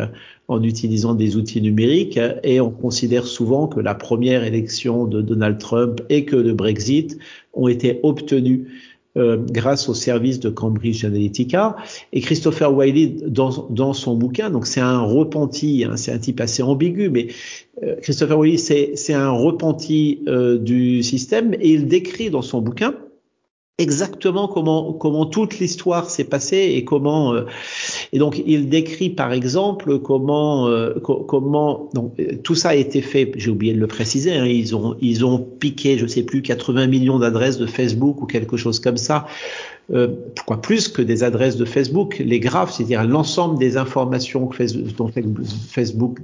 en 0.47 0.61
utilisant 0.63 1.15
des 1.15 1.37
outils 1.37 1.61
numériques 1.61 2.19
et 2.43 2.61
on 2.61 2.69
considère 2.69 3.25
souvent 3.25 3.67
que 3.67 3.79
la 3.79 3.95
première 3.95 4.43
élection 4.43 5.05
de 5.05 5.21
Donald 5.21 5.57
Trump 5.57 6.01
et 6.09 6.25
que 6.25 6.35
le 6.35 6.53
Brexit 6.53 7.17
ont 7.53 7.67
été 7.67 7.99
obtenus 8.03 8.67
euh, 9.17 9.37
grâce 9.37 9.87
au 9.87 9.93
service 9.93 10.39
de 10.41 10.49
Cambridge 10.49 11.05
Analytica. 11.05 11.77
Et 12.11 12.19
Christopher 12.19 12.73
Wiley, 12.73 13.15
dans, 13.25 13.67
dans 13.69 13.93
son 13.93 14.15
bouquin, 14.15 14.49
donc 14.49 14.67
c'est 14.67 14.81
un 14.81 14.99
repenti, 14.99 15.85
hein, 15.85 15.95
c'est 15.95 16.11
un 16.11 16.17
type 16.17 16.41
assez 16.41 16.61
ambigu, 16.61 17.09
mais 17.09 17.27
euh, 17.83 17.95
Christopher 18.01 18.37
Wiley, 18.37 18.57
c'est 18.57 19.13
un 19.13 19.31
repenti 19.31 20.21
euh, 20.27 20.57
du 20.57 21.01
système 21.01 21.53
et 21.53 21.71
il 21.71 21.87
décrit 21.87 22.29
dans 22.29 22.41
son 22.41 22.61
bouquin 22.61 22.93
exactement 23.77 24.47
comment 24.47 24.93
comment 24.93 25.25
toute 25.25 25.59
l'histoire 25.59 26.09
s'est 26.09 26.23
passée 26.23 26.75
et 26.75 26.85
comment 26.85 27.33
euh, 27.33 27.45
et 28.13 28.19
donc 28.19 28.41
il 28.45 28.69
décrit 28.69 29.09
par 29.09 29.33
exemple 29.33 29.99
comment 29.99 30.69
euh, 30.69 30.93
comment 31.01 31.89
donc 31.93 32.13
tout 32.43 32.55
ça 32.55 32.69
a 32.69 32.75
été 32.75 33.01
fait 33.01 33.33
j'ai 33.35 33.51
oublié 33.51 33.73
de 33.73 33.79
le 33.79 33.87
préciser 33.87 34.33
hein, 34.33 34.45
ils 34.45 34.77
ont 34.77 34.95
ils 35.01 35.25
ont 35.25 35.39
piqué 35.39 35.97
je 35.97 36.07
sais 36.07 36.23
plus 36.23 36.41
80 36.41 36.87
millions 36.87 37.19
d'adresses 37.19 37.57
de 37.57 37.65
Facebook 37.65 38.21
ou 38.21 38.25
quelque 38.25 38.55
chose 38.55 38.79
comme 38.79 38.95
ça 38.95 39.27
euh, 39.93 40.07
pourquoi 40.35 40.61
plus 40.61 40.87
que 40.87 41.01
des 41.01 41.23
adresses 41.23 41.57
de 41.57 41.65
Facebook 41.65 42.23
les 42.25 42.39
graphes 42.39 42.71
c'est-à-dire 42.71 43.03
l'ensemble 43.03 43.59
des 43.59 43.75
informations 43.75 44.47
que 44.47 44.55
Facebook, 44.55 45.11
Facebook 45.69 46.19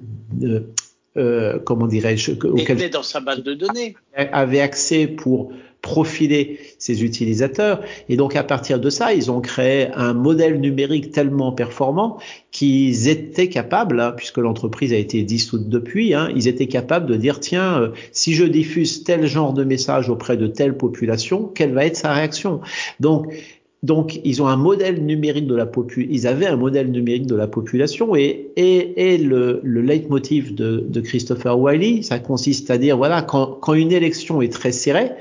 euh, 1.17 1.59
comment 1.59 1.87
dirais-je, 1.87 2.31
auquel 2.47 2.89
dans 2.89 3.03
sa 3.03 3.19
base 3.19 3.43
de 3.43 3.53
données 3.53 3.95
avait 4.15 4.61
accès 4.61 5.07
pour 5.07 5.51
profiler 5.81 6.59
ses 6.77 7.03
utilisateurs. 7.03 7.81
Et 8.07 8.15
donc 8.15 8.35
à 8.35 8.43
partir 8.43 8.79
de 8.79 8.89
ça, 8.89 9.13
ils 9.13 9.31
ont 9.31 9.41
créé 9.41 9.87
un 9.95 10.13
modèle 10.13 10.59
numérique 10.59 11.11
tellement 11.11 11.51
performant 11.51 12.19
qu'ils 12.51 13.07
étaient 13.07 13.49
capables, 13.49 13.99
hein, 13.99 14.13
puisque 14.15 14.37
l'entreprise 14.37 14.93
a 14.93 14.97
été 14.97 15.23
dissoute 15.23 15.69
depuis, 15.69 16.13
hein, 16.13 16.31
ils 16.35 16.47
étaient 16.47 16.67
capables 16.67 17.07
de 17.07 17.15
dire 17.15 17.39
tiens, 17.39 17.81
euh, 17.81 17.89
si 18.11 18.33
je 18.33 18.45
diffuse 18.45 19.03
tel 19.03 19.25
genre 19.25 19.53
de 19.53 19.63
message 19.63 20.09
auprès 20.09 20.37
de 20.37 20.47
telle 20.47 20.77
population, 20.77 21.51
quelle 21.53 21.73
va 21.73 21.85
être 21.85 21.97
sa 21.97 22.13
réaction? 22.13 22.61
Donc 22.99 23.33
donc, 23.83 24.21
ils 24.23 24.43
ont 24.43 24.47
un 24.47 24.57
modèle 24.57 25.03
numérique 25.03 25.47
de 25.47 25.55
la 25.55 25.65
population. 25.65 26.13
Ils 26.13 26.27
avaient 26.27 26.45
un 26.45 26.55
modèle 26.55 26.91
numérique 26.91 27.25
de 27.25 27.35
la 27.35 27.47
population 27.47 28.15
et, 28.15 28.51
et, 28.55 29.13
et 29.13 29.17
le, 29.17 29.59
le 29.63 29.81
leitmotiv 29.81 30.53
de, 30.53 30.85
de, 30.87 31.01
Christopher 31.01 31.57
Wiley, 31.57 32.03
ça 32.03 32.19
consiste 32.19 32.69
à 32.69 32.77
dire 32.77 32.95
voilà, 32.95 33.23
quand, 33.23 33.57
quand 33.59 33.73
une 33.73 33.91
élection 33.91 34.41
est 34.43 34.53
très 34.53 34.71
serrée, 34.71 35.11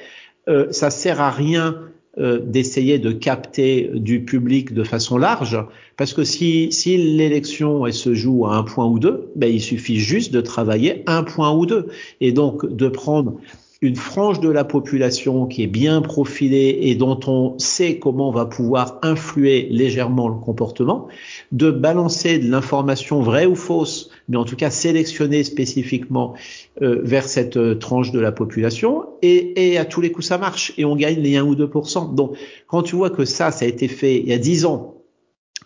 euh, 0.49 0.67
ça 0.73 0.91
sert 0.91 1.23
à 1.23 1.31
rien 1.31 1.79
euh, 2.19 2.39
d'essayer 2.39 2.99
de 2.99 3.13
capter 3.13 3.89
du 3.95 4.25
public 4.25 4.75
de 4.75 4.85
façon 4.85 5.17
large, 5.17 5.59
parce 5.97 6.13
que 6.13 6.25
si, 6.25 6.71
si 6.71 6.99
l'élection 6.99 7.87
elle 7.87 7.95
se 7.95 8.13
joue 8.13 8.45
à 8.47 8.57
un 8.57 8.63
point 8.63 8.87
ou 8.87 8.99
deux, 8.99 9.31
ben 9.37 9.51
il 9.51 9.61
suffit 9.61 10.01
juste 10.01 10.33
de 10.33 10.41
travailler 10.43 11.03
un 11.07 11.23
point 11.23 11.51
ou 11.53 11.65
deux, 11.65 11.87
et 12.21 12.33
donc 12.33 12.67
de 12.67 12.89
prendre 12.89 13.41
une 13.83 13.97
frange 13.97 14.41
de 14.41 14.51
la 14.51 14.65
population 14.65 15.47
qui 15.47 15.63
est 15.63 15.67
bien 15.67 16.03
profilée 16.03 16.79
et 16.83 16.95
dont 16.95 17.19
on 17.27 17.59
sait 17.59 17.99
comment 17.99 18.29
on 18.29 18.33
va 18.33 18.45
pouvoir 18.45 18.99
influer 19.03 19.69
légèrement 19.71 20.29
le 20.29 20.35
comportement, 20.35 21.09
de 21.51 21.71
balancer 21.71 22.39
de 22.39 22.51
l'information 22.51 23.23
vraie 23.23 23.47
ou 23.47 23.55
fausse, 23.55 24.11
mais 24.29 24.37
en 24.37 24.45
tout 24.45 24.57
cas 24.57 24.69
sélectionnée 24.69 25.45
spécifiquement 25.45 26.35
euh, 26.83 27.01
vers 27.03 27.27
cette 27.27 27.57
euh, 27.57 27.75
tranche 27.75 28.13
de 28.13 28.21
la 28.21 28.33
population, 28.33 29.07
et, 29.23 29.79
à 29.79 29.87
tous 29.87 30.03
les 30.03 30.13
coups 30.13 30.27
ça 30.27 30.37
marche, 30.37 30.75
et 30.77 30.85
on 30.85 30.95
gagne 30.95 31.21
les 31.21 31.37
1 31.37 31.45
ou 31.45 31.55
2%. 31.55 32.15
Donc 32.15 32.37
quand 32.67 32.83
tu 32.83 32.97
vois 32.97 33.11
que 33.11 33.25
ça, 33.25 33.51
ça 33.51 33.65
a 33.65 33.69
été 33.69 33.89
fait 33.89 34.19
il 34.19 34.29
y 34.29 34.35
a 34.35 34.39
10 34.39 34.67
ans, 34.67 34.97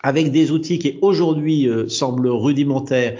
avec 0.03 0.31
des 0.31 0.51
outils 0.51 0.79
qui 0.79 0.99
aujourd'hui 1.01 1.67
euh, 1.67 1.89
semblent 1.89 2.29
rudimentaires, 2.29 3.17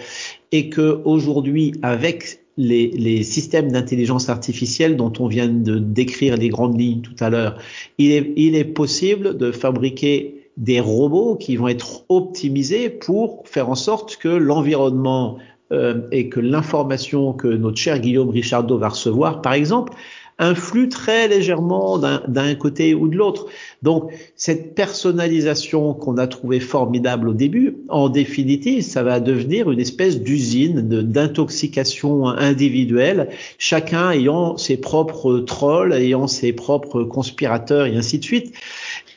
et 0.54 0.70
que 0.70 1.02
aujourd'hui, 1.04 1.74
avec 1.82 2.45
les, 2.58 2.88
les 2.92 3.24
systèmes 3.24 3.72
d'intelligence 3.72 4.30
artificielle 4.30 4.96
dont 4.96 5.12
on 5.20 5.28
vient 5.28 5.48
de 5.48 5.78
décrire 5.78 6.38
les 6.38 6.50
grandes 6.50 6.80
lignes 6.80 7.02
tout 7.02 7.16
à 7.20 7.30
l'heure, 7.30 7.58
il 7.98 8.12
est, 8.12 8.34
il 8.36 8.56
est 8.56 8.66
possible 8.66 9.38
de 9.38 9.52
fabriquer 9.52 10.50
des 10.58 10.80
robots 10.80 11.36
qui 11.36 11.58
vont 11.58 11.68
être 11.68 12.06
optimisés 12.10 12.90
pour 12.90 13.44
faire 13.46 13.70
en 13.70 13.76
sorte 13.76 14.16
que 14.18 14.30
l'environnement 14.30 15.38
euh, 15.72 16.08
et 16.12 16.30
que 16.30 16.40
l'information 16.40 17.34
que 17.34 17.48
notre 17.48 17.78
cher 17.78 18.00
Guillaume 18.00 18.30
Richardot 18.30 18.78
va 18.78 18.90
recevoir, 18.90 19.42
par 19.42 19.54
exemple, 19.54 19.94
influe 20.38 20.90
très 20.90 21.28
légèrement 21.28 21.98
d'un 21.98 22.56
côté 22.56 22.94
ou 22.94 23.08
de 23.08 23.16
l'autre. 23.16 23.48
Donc 23.84 24.12
cette 24.36 24.76
personnalisation 24.76 25.94
qu'on 25.94 26.18
a 26.18 26.28
trouvée 26.28 26.60
formidable 26.60 27.30
au 27.30 27.34
début, 27.34 27.78
en 27.88 28.10
définitive, 28.10 28.84
ça 28.84 29.02
va 29.04 29.20
devenir 29.20 29.72
une 29.72 29.80
espèce 29.80 30.20
d'usine 30.20 30.82
d'intoxication 30.82 32.28
individuelle, 32.28 33.30
chacun 33.58 34.12
ayant 34.12 34.58
ses 34.58 34.78
propres 34.78 35.40
trolls, 35.40 35.94
ayant 35.94 36.28
ses 36.28 36.52
propres 36.52 37.04
conspirateurs 37.04 37.86
et 37.86 37.96
ainsi 37.96 38.20
de 38.20 38.24
suite. 38.24 38.54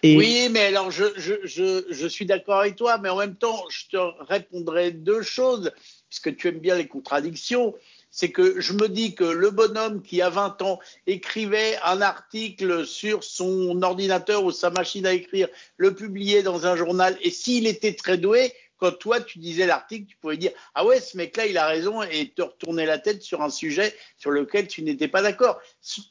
Oui, 0.04 0.48
mais 0.52 0.66
alors 0.66 0.92
je, 0.92 1.04
je, 1.16 1.34
je, 1.44 1.84
je 1.90 2.06
suis 2.06 2.26
d'accord 2.26 2.60
avec 2.60 2.76
toi, 2.76 2.98
mais 3.02 3.08
en 3.08 3.16
même 3.16 3.34
temps, 3.34 3.64
je 3.68 3.96
te 3.96 4.02
répondrai 4.28 4.92
deux 4.92 5.22
choses, 5.22 5.72
puisque 6.08 6.36
tu 6.36 6.48
aimes 6.48 6.60
bien 6.60 6.76
les 6.76 6.86
contradictions 6.86 7.74
c'est 8.10 8.30
que 8.30 8.60
je 8.60 8.72
me 8.72 8.88
dis 8.88 9.14
que 9.14 9.24
le 9.24 9.50
bonhomme 9.50 10.02
qui 10.02 10.22
a 10.22 10.30
20 10.30 10.62
ans 10.62 10.78
écrivait 11.06 11.78
un 11.84 12.00
article 12.00 12.86
sur 12.86 13.24
son 13.24 13.82
ordinateur 13.82 14.44
ou 14.44 14.50
sa 14.50 14.70
machine 14.70 15.06
à 15.06 15.12
écrire, 15.12 15.48
le 15.76 15.94
publiait 15.94 16.42
dans 16.42 16.66
un 16.66 16.76
journal, 16.76 17.16
et 17.22 17.30
s'il 17.30 17.66
était 17.66 17.94
très 17.94 18.18
doué, 18.18 18.52
quand 18.78 18.92
toi 18.92 19.20
tu 19.20 19.38
disais 19.38 19.66
l'article, 19.66 20.06
tu 20.06 20.16
pouvais 20.16 20.36
dire 20.36 20.52
ah 20.74 20.86
ouais 20.86 21.00
ce 21.00 21.16
mec-là 21.16 21.46
il 21.46 21.58
a 21.58 21.66
raison 21.66 22.02
et 22.02 22.30
te 22.30 22.42
retourner 22.42 22.86
la 22.86 22.98
tête 22.98 23.22
sur 23.22 23.42
un 23.42 23.50
sujet 23.50 23.94
sur 24.16 24.30
lequel 24.30 24.68
tu 24.68 24.82
n'étais 24.82 25.08
pas 25.08 25.20
d'accord. 25.20 25.60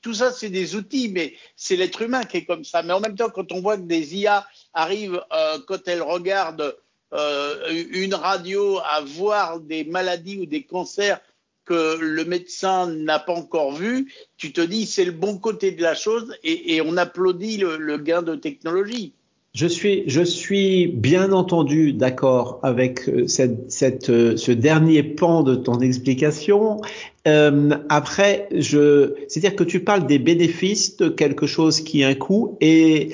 Tout 0.01 0.13
ça 0.13 0.31
c'est 0.31 0.49
des 0.49 0.75
outils, 0.75 1.09
mais 1.09 1.33
c'est 1.55 1.77
l'être 1.77 2.01
humain 2.01 2.23
qui 2.23 2.37
est 2.37 2.45
comme 2.45 2.65
ça. 2.65 2.83
Mais 2.83 2.93
en 2.93 2.99
même 2.99 3.15
temps 3.15 3.29
quand 3.29 3.51
on 3.51 3.61
voit 3.61 3.77
que 3.77 3.83
des 3.83 4.15
IA 4.15 4.45
arrivent 4.73 5.23
euh, 5.31 5.59
quand 5.65 5.87
elles 5.87 6.01
regardent 6.01 6.77
euh, 7.13 7.85
une 7.91 8.15
radio 8.15 8.79
à 8.79 9.01
voir 9.01 9.61
des 9.61 9.85
maladies 9.85 10.37
ou 10.37 10.45
des 10.45 10.65
cancers 10.65 11.21
que 11.67 11.97
le 11.99 12.25
médecin 12.25 12.87
n'a 12.87 13.19
pas 13.19 13.33
encore 13.33 13.73
vu, 13.73 14.11
tu 14.37 14.51
te 14.51 14.61
dis 14.61 14.85
c'est 14.85 15.05
le 15.05 15.11
bon 15.11 15.37
côté 15.37 15.71
de 15.71 15.81
la 15.81 15.93
chose 15.93 16.33
et, 16.43 16.81
on 16.81 16.97
applaudit 16.97 17.57
le, 17.57 17.97
gain 17.97 18.21
de 18.21 18.35
technologie. 18.35 19.13
Je 19.53 19.67
suis, 19.67 20.87
bien 20.87 21.31
entendu 21.31 21.91
d'accord 21.91 22.59
avec 22.61 23.09
euh, 23.09 23.25
euh, 23.25 24.37
ce 24.37 24.51
dernier 24.51 25.03
pan 25.03 25.41
de 25.41 25.55
ton 25.55 25.79
explication. 25.79 26.79
Euh, 27.27 27.71
après, 27.89 28.47
c'est-à-dire 28.51 29.55
que 29.55 29.63
tu 29.63 29.83
parles 29.83 30.05
des 30.05 30.19
bénéfices 30.19 30.97
de 30.97 31.09
quelque 31.09 31.47
chose 31.47 31.81
qui 31.81 32.03
a 32.03 32.09
un 32.09 32.13
coût 32.13 32.57
et 32.61 33.09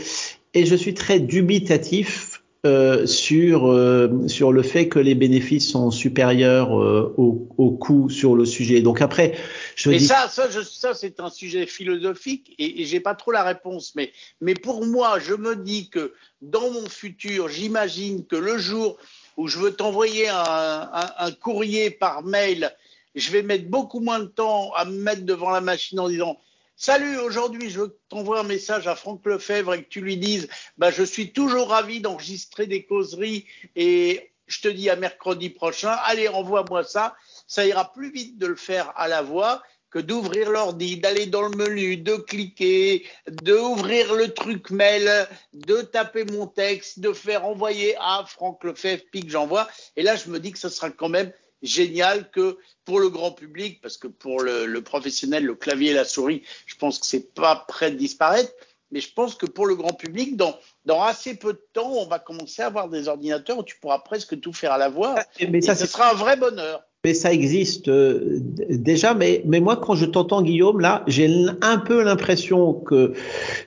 je 0.54 0.76
suis 0.76 0.94
très 0.94 1.20
dubitatif 1.20 2.33
euh, 2.66 3.06
sur 3.06 3.68
euh, 3.68 4.28
sur 4.28 4.54
le 4.54 4.62
fait 4.62 4.88
que 4.88 4.98
les 5.00 5.16
bénéfices 5.16 5.70
sont 5.70 5.92
supérieurs 5.92 6.82
euh, 6.82 7.14
au, 7.18 7.50
au 7.58 7.72
coût 7.72 8.10
sur 8.10 8.36
le 8.36 8.46
sujet. 8.46 8.82
Donc 8.82 9.02
après, 9.02 9.36
je 9.76 9.90
mais 9.90 9.98
dis 9.98 10.06
ça, 10.06 10.30
ça, 10.30 10.50
je, 10.50 10.62
ça 10.62 10.94
c'est 10.94 11.20
un 11.20 11.30
sujet 11.30 11.66
philosophique 11.66 12.56
et, 12.58 12.82
et 12.82 12.86
j'ai 12.86 13.02
pas 13.02 13.16
trop 13.16 13.32
la 13.32 13.44
réponse. 13.44 13.94
Mais 13.96 14.14
mais 14.40 14.54
pour 14.54 14.86
moi, 14.86 15.20
je 15.20 15.34
me 15.34 15.58
dis 15.58 15.90
que 15.90 16.14
dans 16.42 16.72
mon 16.72 16.88
futur, 16.88 17.50
j'imagine 17.50 18.26
que 18.26 18.38
le 18.38 18.58
jour 18.58 18.98
où 19.36 19.50
je 19.50 19.58
veux 19.58 19.72
t'envoyer 19.72 20.30
un, 20.30 20.90
un, 20.94 21.12
un 21.18 21.32
courrier 21.32 21.90
par 21.90 22.24
mail, 22.24 22.72
je 23.16 23.30
vais 23.32 23.44
mettre 23.44 23.68
beaucoup 23.68 24.00
moins 24.00 24.20
de 24.20 24.26
temps 24.26 24.72
à 24.76 24.86
me 24.86 24.98
mettre 24.98 25.24
devant 25.26 25.50
la 25.50 25.60
machine 25.62 26.00
en 26.00 26.08
disant 26.08 26.38
Salut, 26.86 27.18
aujourd'hui, 27.20 27.70
je 27.70 27.80
veux 27.80 27.98
t'envoyer 28.10 28.44
un 28.44 28.46
message 28.46 28.90
à 28.90 28.96
Franck 28.98 29.26
Lefebvre 29.26 29.74
et 29.74 29.84
que 29.86 29.88
tu 29.88 30.02
lui 30.02 30.18
dises 30.18 30.50
bah, 30.78 30.92
Je 30.92 31.04
suis 31.04 31.32
toujours 31.32 31.70
ravi 31.70 32.02
d'enregistrer 32.02 32.68
des 32.68 32.84
causeries 32.84 33.46
et 33.78 34.34
je 34.48 34.60
te 34.60 34.68
dis 34.68 34.90
à 34.90 34.98
mercredi 34.98 35.50
prochain. 35.50 35.92
Allez, 36.04 36.28
envoie-moi 36.28 36.84
ça. 36.84 37.16
Ça 37.48 37.66
ira 37.66 37.94
plus 37.94 38.12
vite 38.12 38.38
de 38.38 38.48
le 38.48 38.58
faire 38.58 38.92
à 38.98 39.08
la 39.08 39.22
voix 39.22 39.64
que 39.92 40.00
d'ouvrir 40.00 40.50
l'ordi, 40.52 40.98
d'aller 40.98 41.26
dans 41.26 41.44
le 41.44 41.56
menu, 41.56 41.96
de 41.96 42.16
cliquer, 42.16 43.08
d'ouvrir 43.30 44.14
le 44.14 44.34
truc 44.34 44.70
mail, 44.70 45.10
de 45.54 45.84
taper 45.84 46.26
mon 46.26 46.48
texte, 46.48 47.00
de 47.00 47.14
faire 47.14 47.46
envoyer 47.46 47.96
à 48.02 48.26
Franck 48.28 48.62
Lefebvre, 48.66 49.04
puis 49.10 49.22
que 49.22 49.30
j'envoie. 49.30 49.70
Et 49.96 50.04
là, 50.04 50.18
je 50.18 50.30
me 50.30 50.38
dis 50.38 50.52
que 50.52 50.60
ce 50.60 50.68
sera 50.68 50.90
quand 50.90 51.08
même 51.08 51.32
génial 51.64 52.30
que 52.30 52.58
pour 52.86 53.00
le 53.00 53.10
grand 53.10 53.32
public, 53.32 53.82
parce 53.82 53.98
que 53.98 54.08
pour 54.08 54.42
le, 54.42 54.66
le, 54.66 54.82
professionnel, 54.84 55.46
le 55.46 55.56
clavier 55.56 55.92
et 55.92 55.94
la 55.94 56.06
souris, 56.06 56.44
je 56.66 56.76
pense 56.76 57.00
que 57.00 57.06
c'est 57.06 57.34
pas 57.34 57.66
prêt 57.68 57.92
de 57.92 57.98
disparaître. 57.98 58.52
Mais 58.92 59.00
je 59.00 59.12
pense 59.12 59.34
que 59.34 59.48
pour 59.48 59.66
le 59.66 59.76
grand 59.76 59.94
public, 59.94 60.38
dans, 60.38 60.56
dans 60.86 61.02
assez 61.02 61.36
peu 61.36 61.54
de 61.54 61.68
temps, 61.74 61.92
on 61.94 62.06
va 62.06 62.20
commencer 62.20 62.62
à 62.62 62.68
avoir 62.68 62.90
des 62.90 63.08
ordinateurs 63.08 63.58
où 63.58 63.64
tu 63.64 63.80
pourras 63.80 64.00
presque 64.00 64.40
tout 64.40 64.54
faire 64.54 64.72
à 64.72 64.78
la 64.78 64.90
voix. 64.90 65.16
Mais 65.50 65.62
ça, 65.62 65.76
ce 65.76 65.88
sera 65.88 66.12
un 66.12 66.14
vrai 66.14 66.38
bonheur 66.38 66.84
mais 67.04 67.14
ça 67.14 67.34
existe 67.34 67.90
euh, 67.90 68.40
déjà. 68.70 69.14
Mais, 69.14 69.42
mais 69.46 69.60
moi, 69.60 69.76
quand 69.76 69.96
je 69.96 70.06
t'entends, 70.06 70.42
Guillaume, 70.42 70.80
là, 70.80 71.04
j'ai 71.08 71.30
un 71.62 71.78
peu 71.78 72.02
l'impression 72.02 72.74
que 72.74 73.14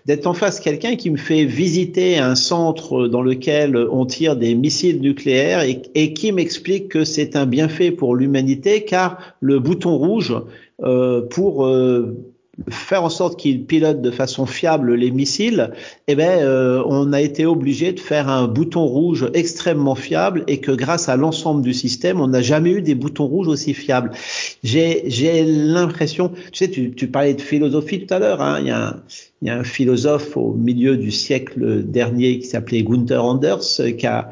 d'être 0.07 0.27
en 0.27 0.33
face 0.33 0.59
quelqu'un 0.59 0.97
qui 0.97 1.11
me 1.11 1.19
fait 1.19 1.45
visiter 1.45 2.17
un 2.17 2.35
centre 2.35 3.09
dans 3.09 3.23
lequel 3.23 3.77
on 3.77 4.07
tire 4.07 4.37
des 4.37 4.55
missiles 4.55 5.03
nucléaires 5.03 5.61
et, 5.61 5.83
et 5.95 6.15
qui 6.15 6.33
m'explique 6.33 6.89
que 6.89 7.05
c'est 7.05 7.37
un 7.37 7.45
bienfait 7.45 7.91
pour 7.91 8.17
l'humanité, 8.17 8.85
car 8.85 9.19
le 9.41 9.59
bouton 9.59 9.97
rouge 9.97 10.35
euh, 10.83 11.23
pour 11.23 11.67
euh, 11.67 12.15
faire 12.71 13.05
en 13.05 13.09
sorte 13.09 13.39
qu'il 13.39 13.65
pilote 13.65 14.01
de 14.01 14.11
façon 14.11 14.47
fiable 14.47 14.95
les 14.95 15.11
missiles, 15.11 15.73
eh 16.09 16.15
ben, 16.15 16.41
euh, 16.41 16.83
on 16.87 17.13
a 17.13 17.21
été 17.21 17.45
obligé 17.47 17.93
de 17.93 18.01
faire 18.01 18.29
un 18.29 18.49
bouton 18.49 18.87
rouge 18.87 19.29
extrêmement 19.35 19.95
fiable 19.95 20.45
et 20.47 20.59
que 20.59 20.73
grâce 20.73 21.09
à 21.09 21.17
l'ensemble 21.17 21.63
du 21.63 21.75
système, 21.75 22.21
on 22.21 22.29
n'a 22.29 22.43
jamais 22.43 22.71
eu 22.71 22.83
des 22.83 22.95
boutons 22.95 23.27
rouges 23.27 23.49
aussi 23.49 23.75
fiables. 23.75 24.11
J'ai 24.65 25.45
l'impression, 25.45 26.29
tu 26.29 26.59
sais, 26.59 26.71
tu, 26.71 26.93
tu, 26.93 27.09
parlais 27.09 27.35
de 27.35 27.43
philosophie 27.43 28.07
tout 28.07 28.15
à 28.15 28.19
l'heure, 28.19 28.41
hein, 28.41 28.59
il 28.61 28.69
y 28.69 28.71
a 28.71 28.89
un, 28.89 29.03
il 29.43 29.49
y 29.49 29.51
a 29.51 29.59
un 29.59 29.65
philosophe 29.65 30.37
au 30.37 30.55
milieu 30.55 30.97
du 30.97 31.11
siècle 31.11 31.83
dernier 31.85 32.39
qui 32.39 32.47
s'appelait 32.47 32.83
Gunther 32.83 33.23
Anders 33.23 33.81
qui 33.99 34.07
a, 34.07 34.31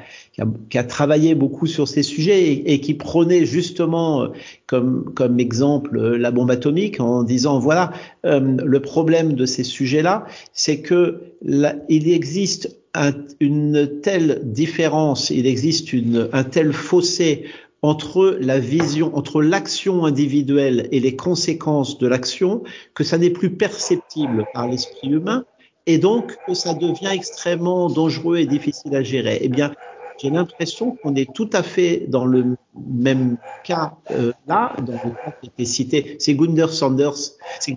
qui, 0.70 0.79
a, 0.79 0.85
travaillé 0.85 1.35
beaucoup 1.35 1.66
sur 1.66 1.87
ces 1.87 2.03
sujets 2.03 2.53
et, 2.53 2.81
qui 2.81 2.94
prenait 2.94 3.47
justement 3.47 4.29
comme, 4.66 5.12
comme 5.14 5.38
exemple 5.38 5.99
la 5.99 6.31
bombe 6.31 6.51
atomique 6.51 7.01
en 7.01 7.23
disant 7.23 7.59
voilà 7.59 7.92
euh, 8.27 8.40
le 8.40 8.81
problème 8.81 9.35
de 9.35 9.47
ces 9.47 9.62
sujets-là, 9.62 10.27
c'est 10.53 10.81
que 10.81 11.20
là, 11.42 11.77
il 11.88 12.11
existe 12.11 12.77
un, 12.94 13.12
une 13.40 14.01
telle 14.03 14.40
différence, 14.44 15.31
il 15.31 15.47
existe 15.47 15.92
une, 15.92 16.29
un 16.33 16.44
tel 16.44 16.73
fossé 16.73 17.44
entre 17.83 18.38
la 18.40 18.59
vision, 18.59 19.14
entre 19.14 19.42
l'action 19.42 20.07
individuelle 20.07 20.88
et 20.90 21.01
les 21.01 21.16
conséquences 21.16 21.99
de 21.99 22.07
l'action, 22.07 22.62
que 22.94 23.05
ça 23.05 23.18
n'est 23.18 23.31
plus 23.31 23.51
perceptible 23.51 24.47
par 24.55 24.68
l'esprit 24.68 25.11
humain, 25.11 25.44
et 25.87 25.99
donc 25.99 26.35
que 26.47 26.55
ça 26.55 26.73
devient 26.73 27.11
extrêmement 27.12 27.90
dangereux 27.90 28.38
et 28.38 28.47
difficile 28.47 28.97
à 28.97 29.03
gérer. 29.03 29.38
Eh 29.42 29.49
bien, 29.49 29.73
j'ai 30.18 30.31
l'impression 30.31 30.96
qu'on 30.96 31.14
est 31.14 31.33
tout 31.33 31.50
à 31.53 31.62
fait 31.62 32.07
dans 32.09 32.24
le 32.24 32.57
même 32.88 33.37
cas 33.64 33.94
euh, 34.11 34.33
là, 34.46 34.74
dans 34.85 34.92
le 34.92 35.11
cas 35.11 35.33
qui 35.40 35.48
était 35.48 35.64
cité. 35.64 36.16
C'est 36.18 36.35
Gunther 36.35 36.72
Sanders, 36.72 37.14
c'est 37.61 37.77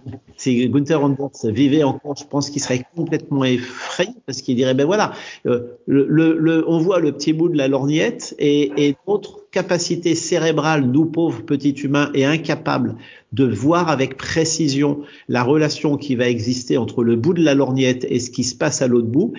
Gunther 0.67 1.00
Sanders 1.00 1.54
vivait 1.54 1.84
encore, 1.84 2.15
je 2.17 2.26
pense 2.26 2.50
qu'il 2.50 2.62
serait 2.62 2.86
complètement 2.95 3.43
effrayé 3.43 4.13
parce 4.26 4.41
qu'il 4.41 4.56
dirait 4.56 4.73
ben 4.73 4.86
voilà, 4.86 5.13
euh, 5.45 5.78
le, 5.86 6.06
le, 6.38 6.67
on 6.67 6.80
voit 6.80 7.00
le 7.00 7.12
petit 7.12 7.34
bout 7.34 7.50
de 7.50 7.58
la 7.58 7.67
lorgnette 7.67 8.36
et, 8.39 8.71
et 8.78 8.95
d'autres 9.08 9.46
capacités 9.58 10.13
cérébrales, 10.13 10.84
nous 10.86 11.06
pauvres 11.06 11.41
petits 11.41 11.72
humains, 11.72 12.12
et 12.13 12.26
incapables 12.26 12.96
de 13.34 13.46
voir 13.46 13.89
avec 13.89 14.15
précision 14.15 15.00
la 15.30 15.41
relation 15.41 15.98
qui 15.98 16.15
va 16.15 16.30
exister 16.30 16.78
entre 16.78 17.04
le 17.04 17.15
bout 17.15 17.34
de 17.34 17.43
la 17.43 17.56
lorgnette 17.56 18.06
et 18.08 18.20
ce 18.20 18.30
qui 18.30 18.43
se 18.43 18.54
passe 18.54 18.84
à 18.84 18.88
l'autre 18.88 19.08
bout, 19.08 19.34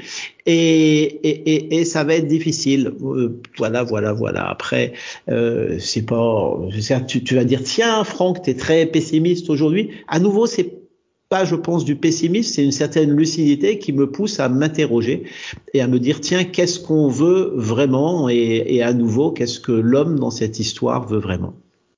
et, 0.44 1.02
et, 1.04 1.52
et, 1.52 1.78
et, 1.78 1.84
ça 1.84 2.02
va 2.02 2.16
être 2.16 2.26
difficile. 2.26 2.90
Euh, 3.00 3.40
voilà, 3.58 3.84
voilà, 3.84 4.12
voilà. 4.12 4.50
Après, 4.50 4.92
euh, 5.28 5.76
c'est 5.78 6.04
pas, 6.04 6.58
tu, 7.06 7.22
tu 7.22 7.36
vas 7.36 7.44
dire 7.44 7.62
tiens, 7.62 8.02
Franck, 8.02 8.42
t'es 8.42 8.54
très 8.54 8.86
pessimiste 8.86 9.48
aujourd'hui. 9.50 9.90
À 10.08 10.18
nouveau, 10.18 10.46
c'est 10.46 10.87
pas, 11.28 11.44
je 11.44 11.54
pense, 11.54 11.84
du 11.84 11.96
pessimisme, 11.96 12.52
c'est 12.52 12.64
une 12.64 12.72
certaine 12.72 13.14
lucidité 13.14 13.78
qui 13.78 13.92
me 13.92 14.10
pousse 14.10 14.40
à 14.40 14.48
m'interroger 14.48 15.24
et 15.74 15.80
à 15.80 15.86
me 15.86 15.98
dire, 15.98 16.20
tiens, 16.20 16.44
qu'est-ce 16.44 16.80
qu'on 16.80 17.08
veut 17.08 17.52
vraiment 17.54 18.28
et, 18.28 18.82
à 18.82 18.92
nouveau, 18.92 19.30
qu'est-ce 19.30 19.60
que 19.60 19.72
l'homme 19.72 20.18
dans 20.18 20.30
cette 20.30 20.58
histoire 20.58 21.06
veut 21.06 21.18
vraiment? 21.18 21.54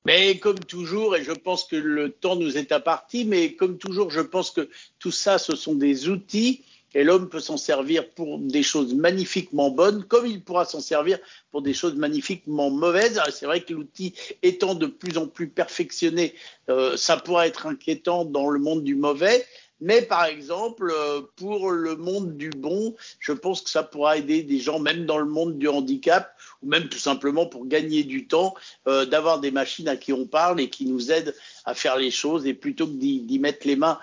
Mais 0.07 0.39
comme 0.39 0.59
toujours, 0.59 1.15
et 1.15 1.23
je 1.23 1.33
pense 1.33 1.65
que 1.65 1.77
le 1.77 2.11
temps 2.11 2.35
nous 2.35 2.57
est 2.57 2.73
imparti, 2.73 3.25
mais 3.25 3.53
comme 3.53 3.77
toujours, 3.77 4.11
je 4.11 4.21
pense 4.21 4.51
que 4.51 4.69
tout 4.99 5.11
ça, 5.11 5.39
ce 5.39 5.55
sont 5.55 5.75
des 5.75 6.09
outils 6.09 6.63
et 6.95 7.05
l'homme 7.05 7.29
peut 7.29 7.41
s'en 7.41 7.57
servir 7.57 8.09
pour 8.11 8.39
des 8.39 8.63
choses 8.63 8.95
magnifiquement 8.95 9.71
bonnes, 9.71 10.05
comme 10.05 10.27
il 10.27 10.43
pourra 10.43 10.65
s'en 10.65 10.81
servir 10.81 11.19
pour 11.51 11.63
des 11.63 11.75
choses 11.75 11.95
magnifiquement 11.95 12.71
mauvaises. 12.71 13.21
C'est 13.33 13.47
vrai 13.47 13.63
que 13.63 13.73
l'outil 13.73 14.15
étant 14.43 14.75
de 14.75 14.87
plus 14.87 15.19
en 15.19 15.27
plus 15.27 15.49
perfectionné, 15.49 16.35
euh, 16.69 16.97
ça 16.97 17.17
pourra 17.17 17.47
être 17.47 17.67
inquiétant 17.67 18.25
dans 18.25 18.49
le 18.49 18.59
monde 18.59 18.83
du 18.83 18.95
mauvais. 18.95 19.47
Mais 19.81 20.03
par 20.03 20.27
exemple, 20.27 20.93
euh, 20.95 21.23
pour 21.37 21.71
le 21.71 21.97
monde 21.97 22.37
du 22.37 22.51
bon, 22.51 22.95
je 23.19 23.33
pense 23.33 23.63
que 23.63 23.71
ça 23.71 23.83
pourra 23.83 24.19
aider 24.19 24.43
des 24.43 24.59
gens, 24.59 24.79
même 24.79 25.07
dans 25.07 25.19
le 25.19 25.25
monde 25.25 25.59
du 25.59 25.69
handicap, 25.69 26.37
ou 26.63 26.69
même 26.69 26.89
tout 26.89 26.99
simplement 26.99 27.47
pour 27.47 27.67
gagner 27.67 28.05
du 28.05 28.27
temps, 28.27 28.55
euh, 28.87 29.07
d'avoir 29.07 29.41
des 29.41 29.51
machines 29.51 29.89
à 29.89 29.97
qui 29.97 30.13
on 30.13 30.27
parle 30.27 30.61
et 30.61 30.69
qui 30.69 30.85
nous 30.85 31.11
aident 31.11 31.35
à 31.65 31.75
faire 31.75 31.97
les 31.97 32.11
choses, 32.11 32.47
et 32.47 32.53
plutôt 32.53 32.87
que 32.87 32.93
d'y 32.93 33.39
mettre 33.39 33.67
les 33.67 33.77
mains. 33.77 33.99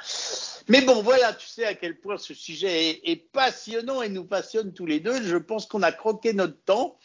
Mais 0.69 0.81
bon, 0.81 1.01
voilà, 1.01 1.33
tu 1.33 1.47
sais 1.47 1.65
à 1.65 1.73
quel 1.73 1.99
point 1.99 2.17
ce 2.17 2.33
sujet 2.33 2.89
est, 2.89 3.01
est 3.03 3.31
passionnant 3.31 4.01
et 4.01 4.09
nous 4.09 4.25
passionne 4.25 4.73
tous 4.73 4.85
les 4.85 4.99
deux. 4.99 5.23
Je 5.23 5.37
pense 5.37 5.65
qu'on 5.65 5.83
a 5.83 5.91
croqué 5.91 6.33
notre 6.33 6.61
temps. 6.63 6.97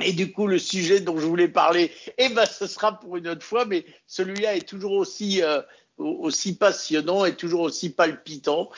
Et 0.00 0.12
du 0.12 0.32
coup, 0.32 0.46
le 0.46 0.58
sujet 0.58 1.00
dont 1.00 1.18
je 1.18 1.26
voulais 1.26 1.48
parler, 1.48 1.90
eh 2.18 2.28
ben, 2.28 2.46
ce 2.46 2.68
sera 2.68 3.00
pour 3.00 3.16
une 3.16 3.26
autre 3.26 3.44
fois, 3.44 3.64
mais 3.64 3.84
celui-là 4.06 4.56
est 4.56 4.68
toujours 4.68 4.92
aussi 4.92 5.42
euh, 5.42 5.60
aussi 5.98 6.56
passionnant 6.56 7.24
et 7.24 7.34
toujours 7.34 7.62
aussi 7.62 7.90
palpitant. 7.90 8.70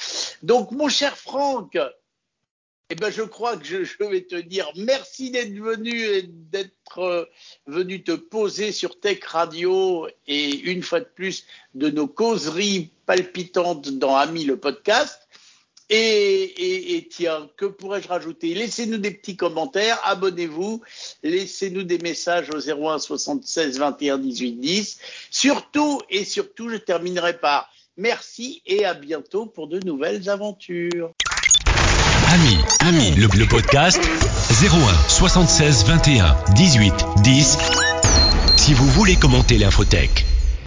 Donc, 0.43 0.71
mon 0.71 0.89
cher 0.89 1.17
Franck, 1.17 1.79
eh 2.92 2.96
ben, 2.96 3.11
je 3.11 3.22
crois 3.22 3.57
que 3.57 3.64
je, 3.64 4.05
vais 4.05 4.22
te 4.22 4.35
dire 4.35 4.68
merci 4.74 5.31
d'être 5.31 5.55
venu 5.55 5.94
et 5.94 6.22
d'être 6.22 6.98
euh, 6.98 7.24
venu 7.66 8.03
te 8.03 8.11
poser 8.11 8.72
sur 8.72 8.98
Tech 8.98 9.22
Radio 9.26 10.09
et 10.26 10.59
une 10.59 10.83
fois 10.83 10.98
de 10.98 11.09
plus 11.14 11.46
de 11.74 11.88
nos 11.88 12.09
causeries 12.09 12.90
palpitantes 13.07 13.90
dans 13.90 14.16
Ami 14.16 14.44
le 14.44 14.57
podcast. 14.57 15.29
Et, 15.88 15.96
et, 15.96 16.96
et 16.96 17.09
tiens, 17.09 17.48
que 17.57 17.66
pourrais-je 17.66 18.09
rajouter? 18.09 18.55
Laissez-nous 18.55 18.98
des 18.98 19.12
petits 19.12 19.37
commentaires, 19.37 20.00
abonnez-vous, 20.05 20.83
laissez-nous 21.22 21.85
des 21.85 21.98
messages 21.98 22.50
au 22.50 22.59
01 22.59 22.98
76 22.98 23.79
21 23.79 24.18
18 24.18 24.53
10. 24.55 24.98
Surtout 25.31 26.00
et 26.11 26.24
surtout, 26.24 26.68
je 26.68 26.76
terminerai 26.76 27.38
par 27.38 27.70
merci 27.96 28.62
et 28.66 28.85
à 28.85 28.94
bientôt 28.94 29.46
pour 29.46 29.68
de 29.68 29.79
nouvelles 29.79 30.29
aventures. 30.29 31.12
Ami, 32.81 33.11
le, 33.12 33.29
le 33.37 33.47
podcast 33.47 34.01
01 34.62 35.09
76 35.09 35.85
21 35.85 36.37
18 36.55 36.95
10. 37.23 37.59
Si 38.57 38.75
vous 38.75 38.87
voulez 38.88 39.16
commenter 39.16 39.59
l'infotech. 39.59 40.25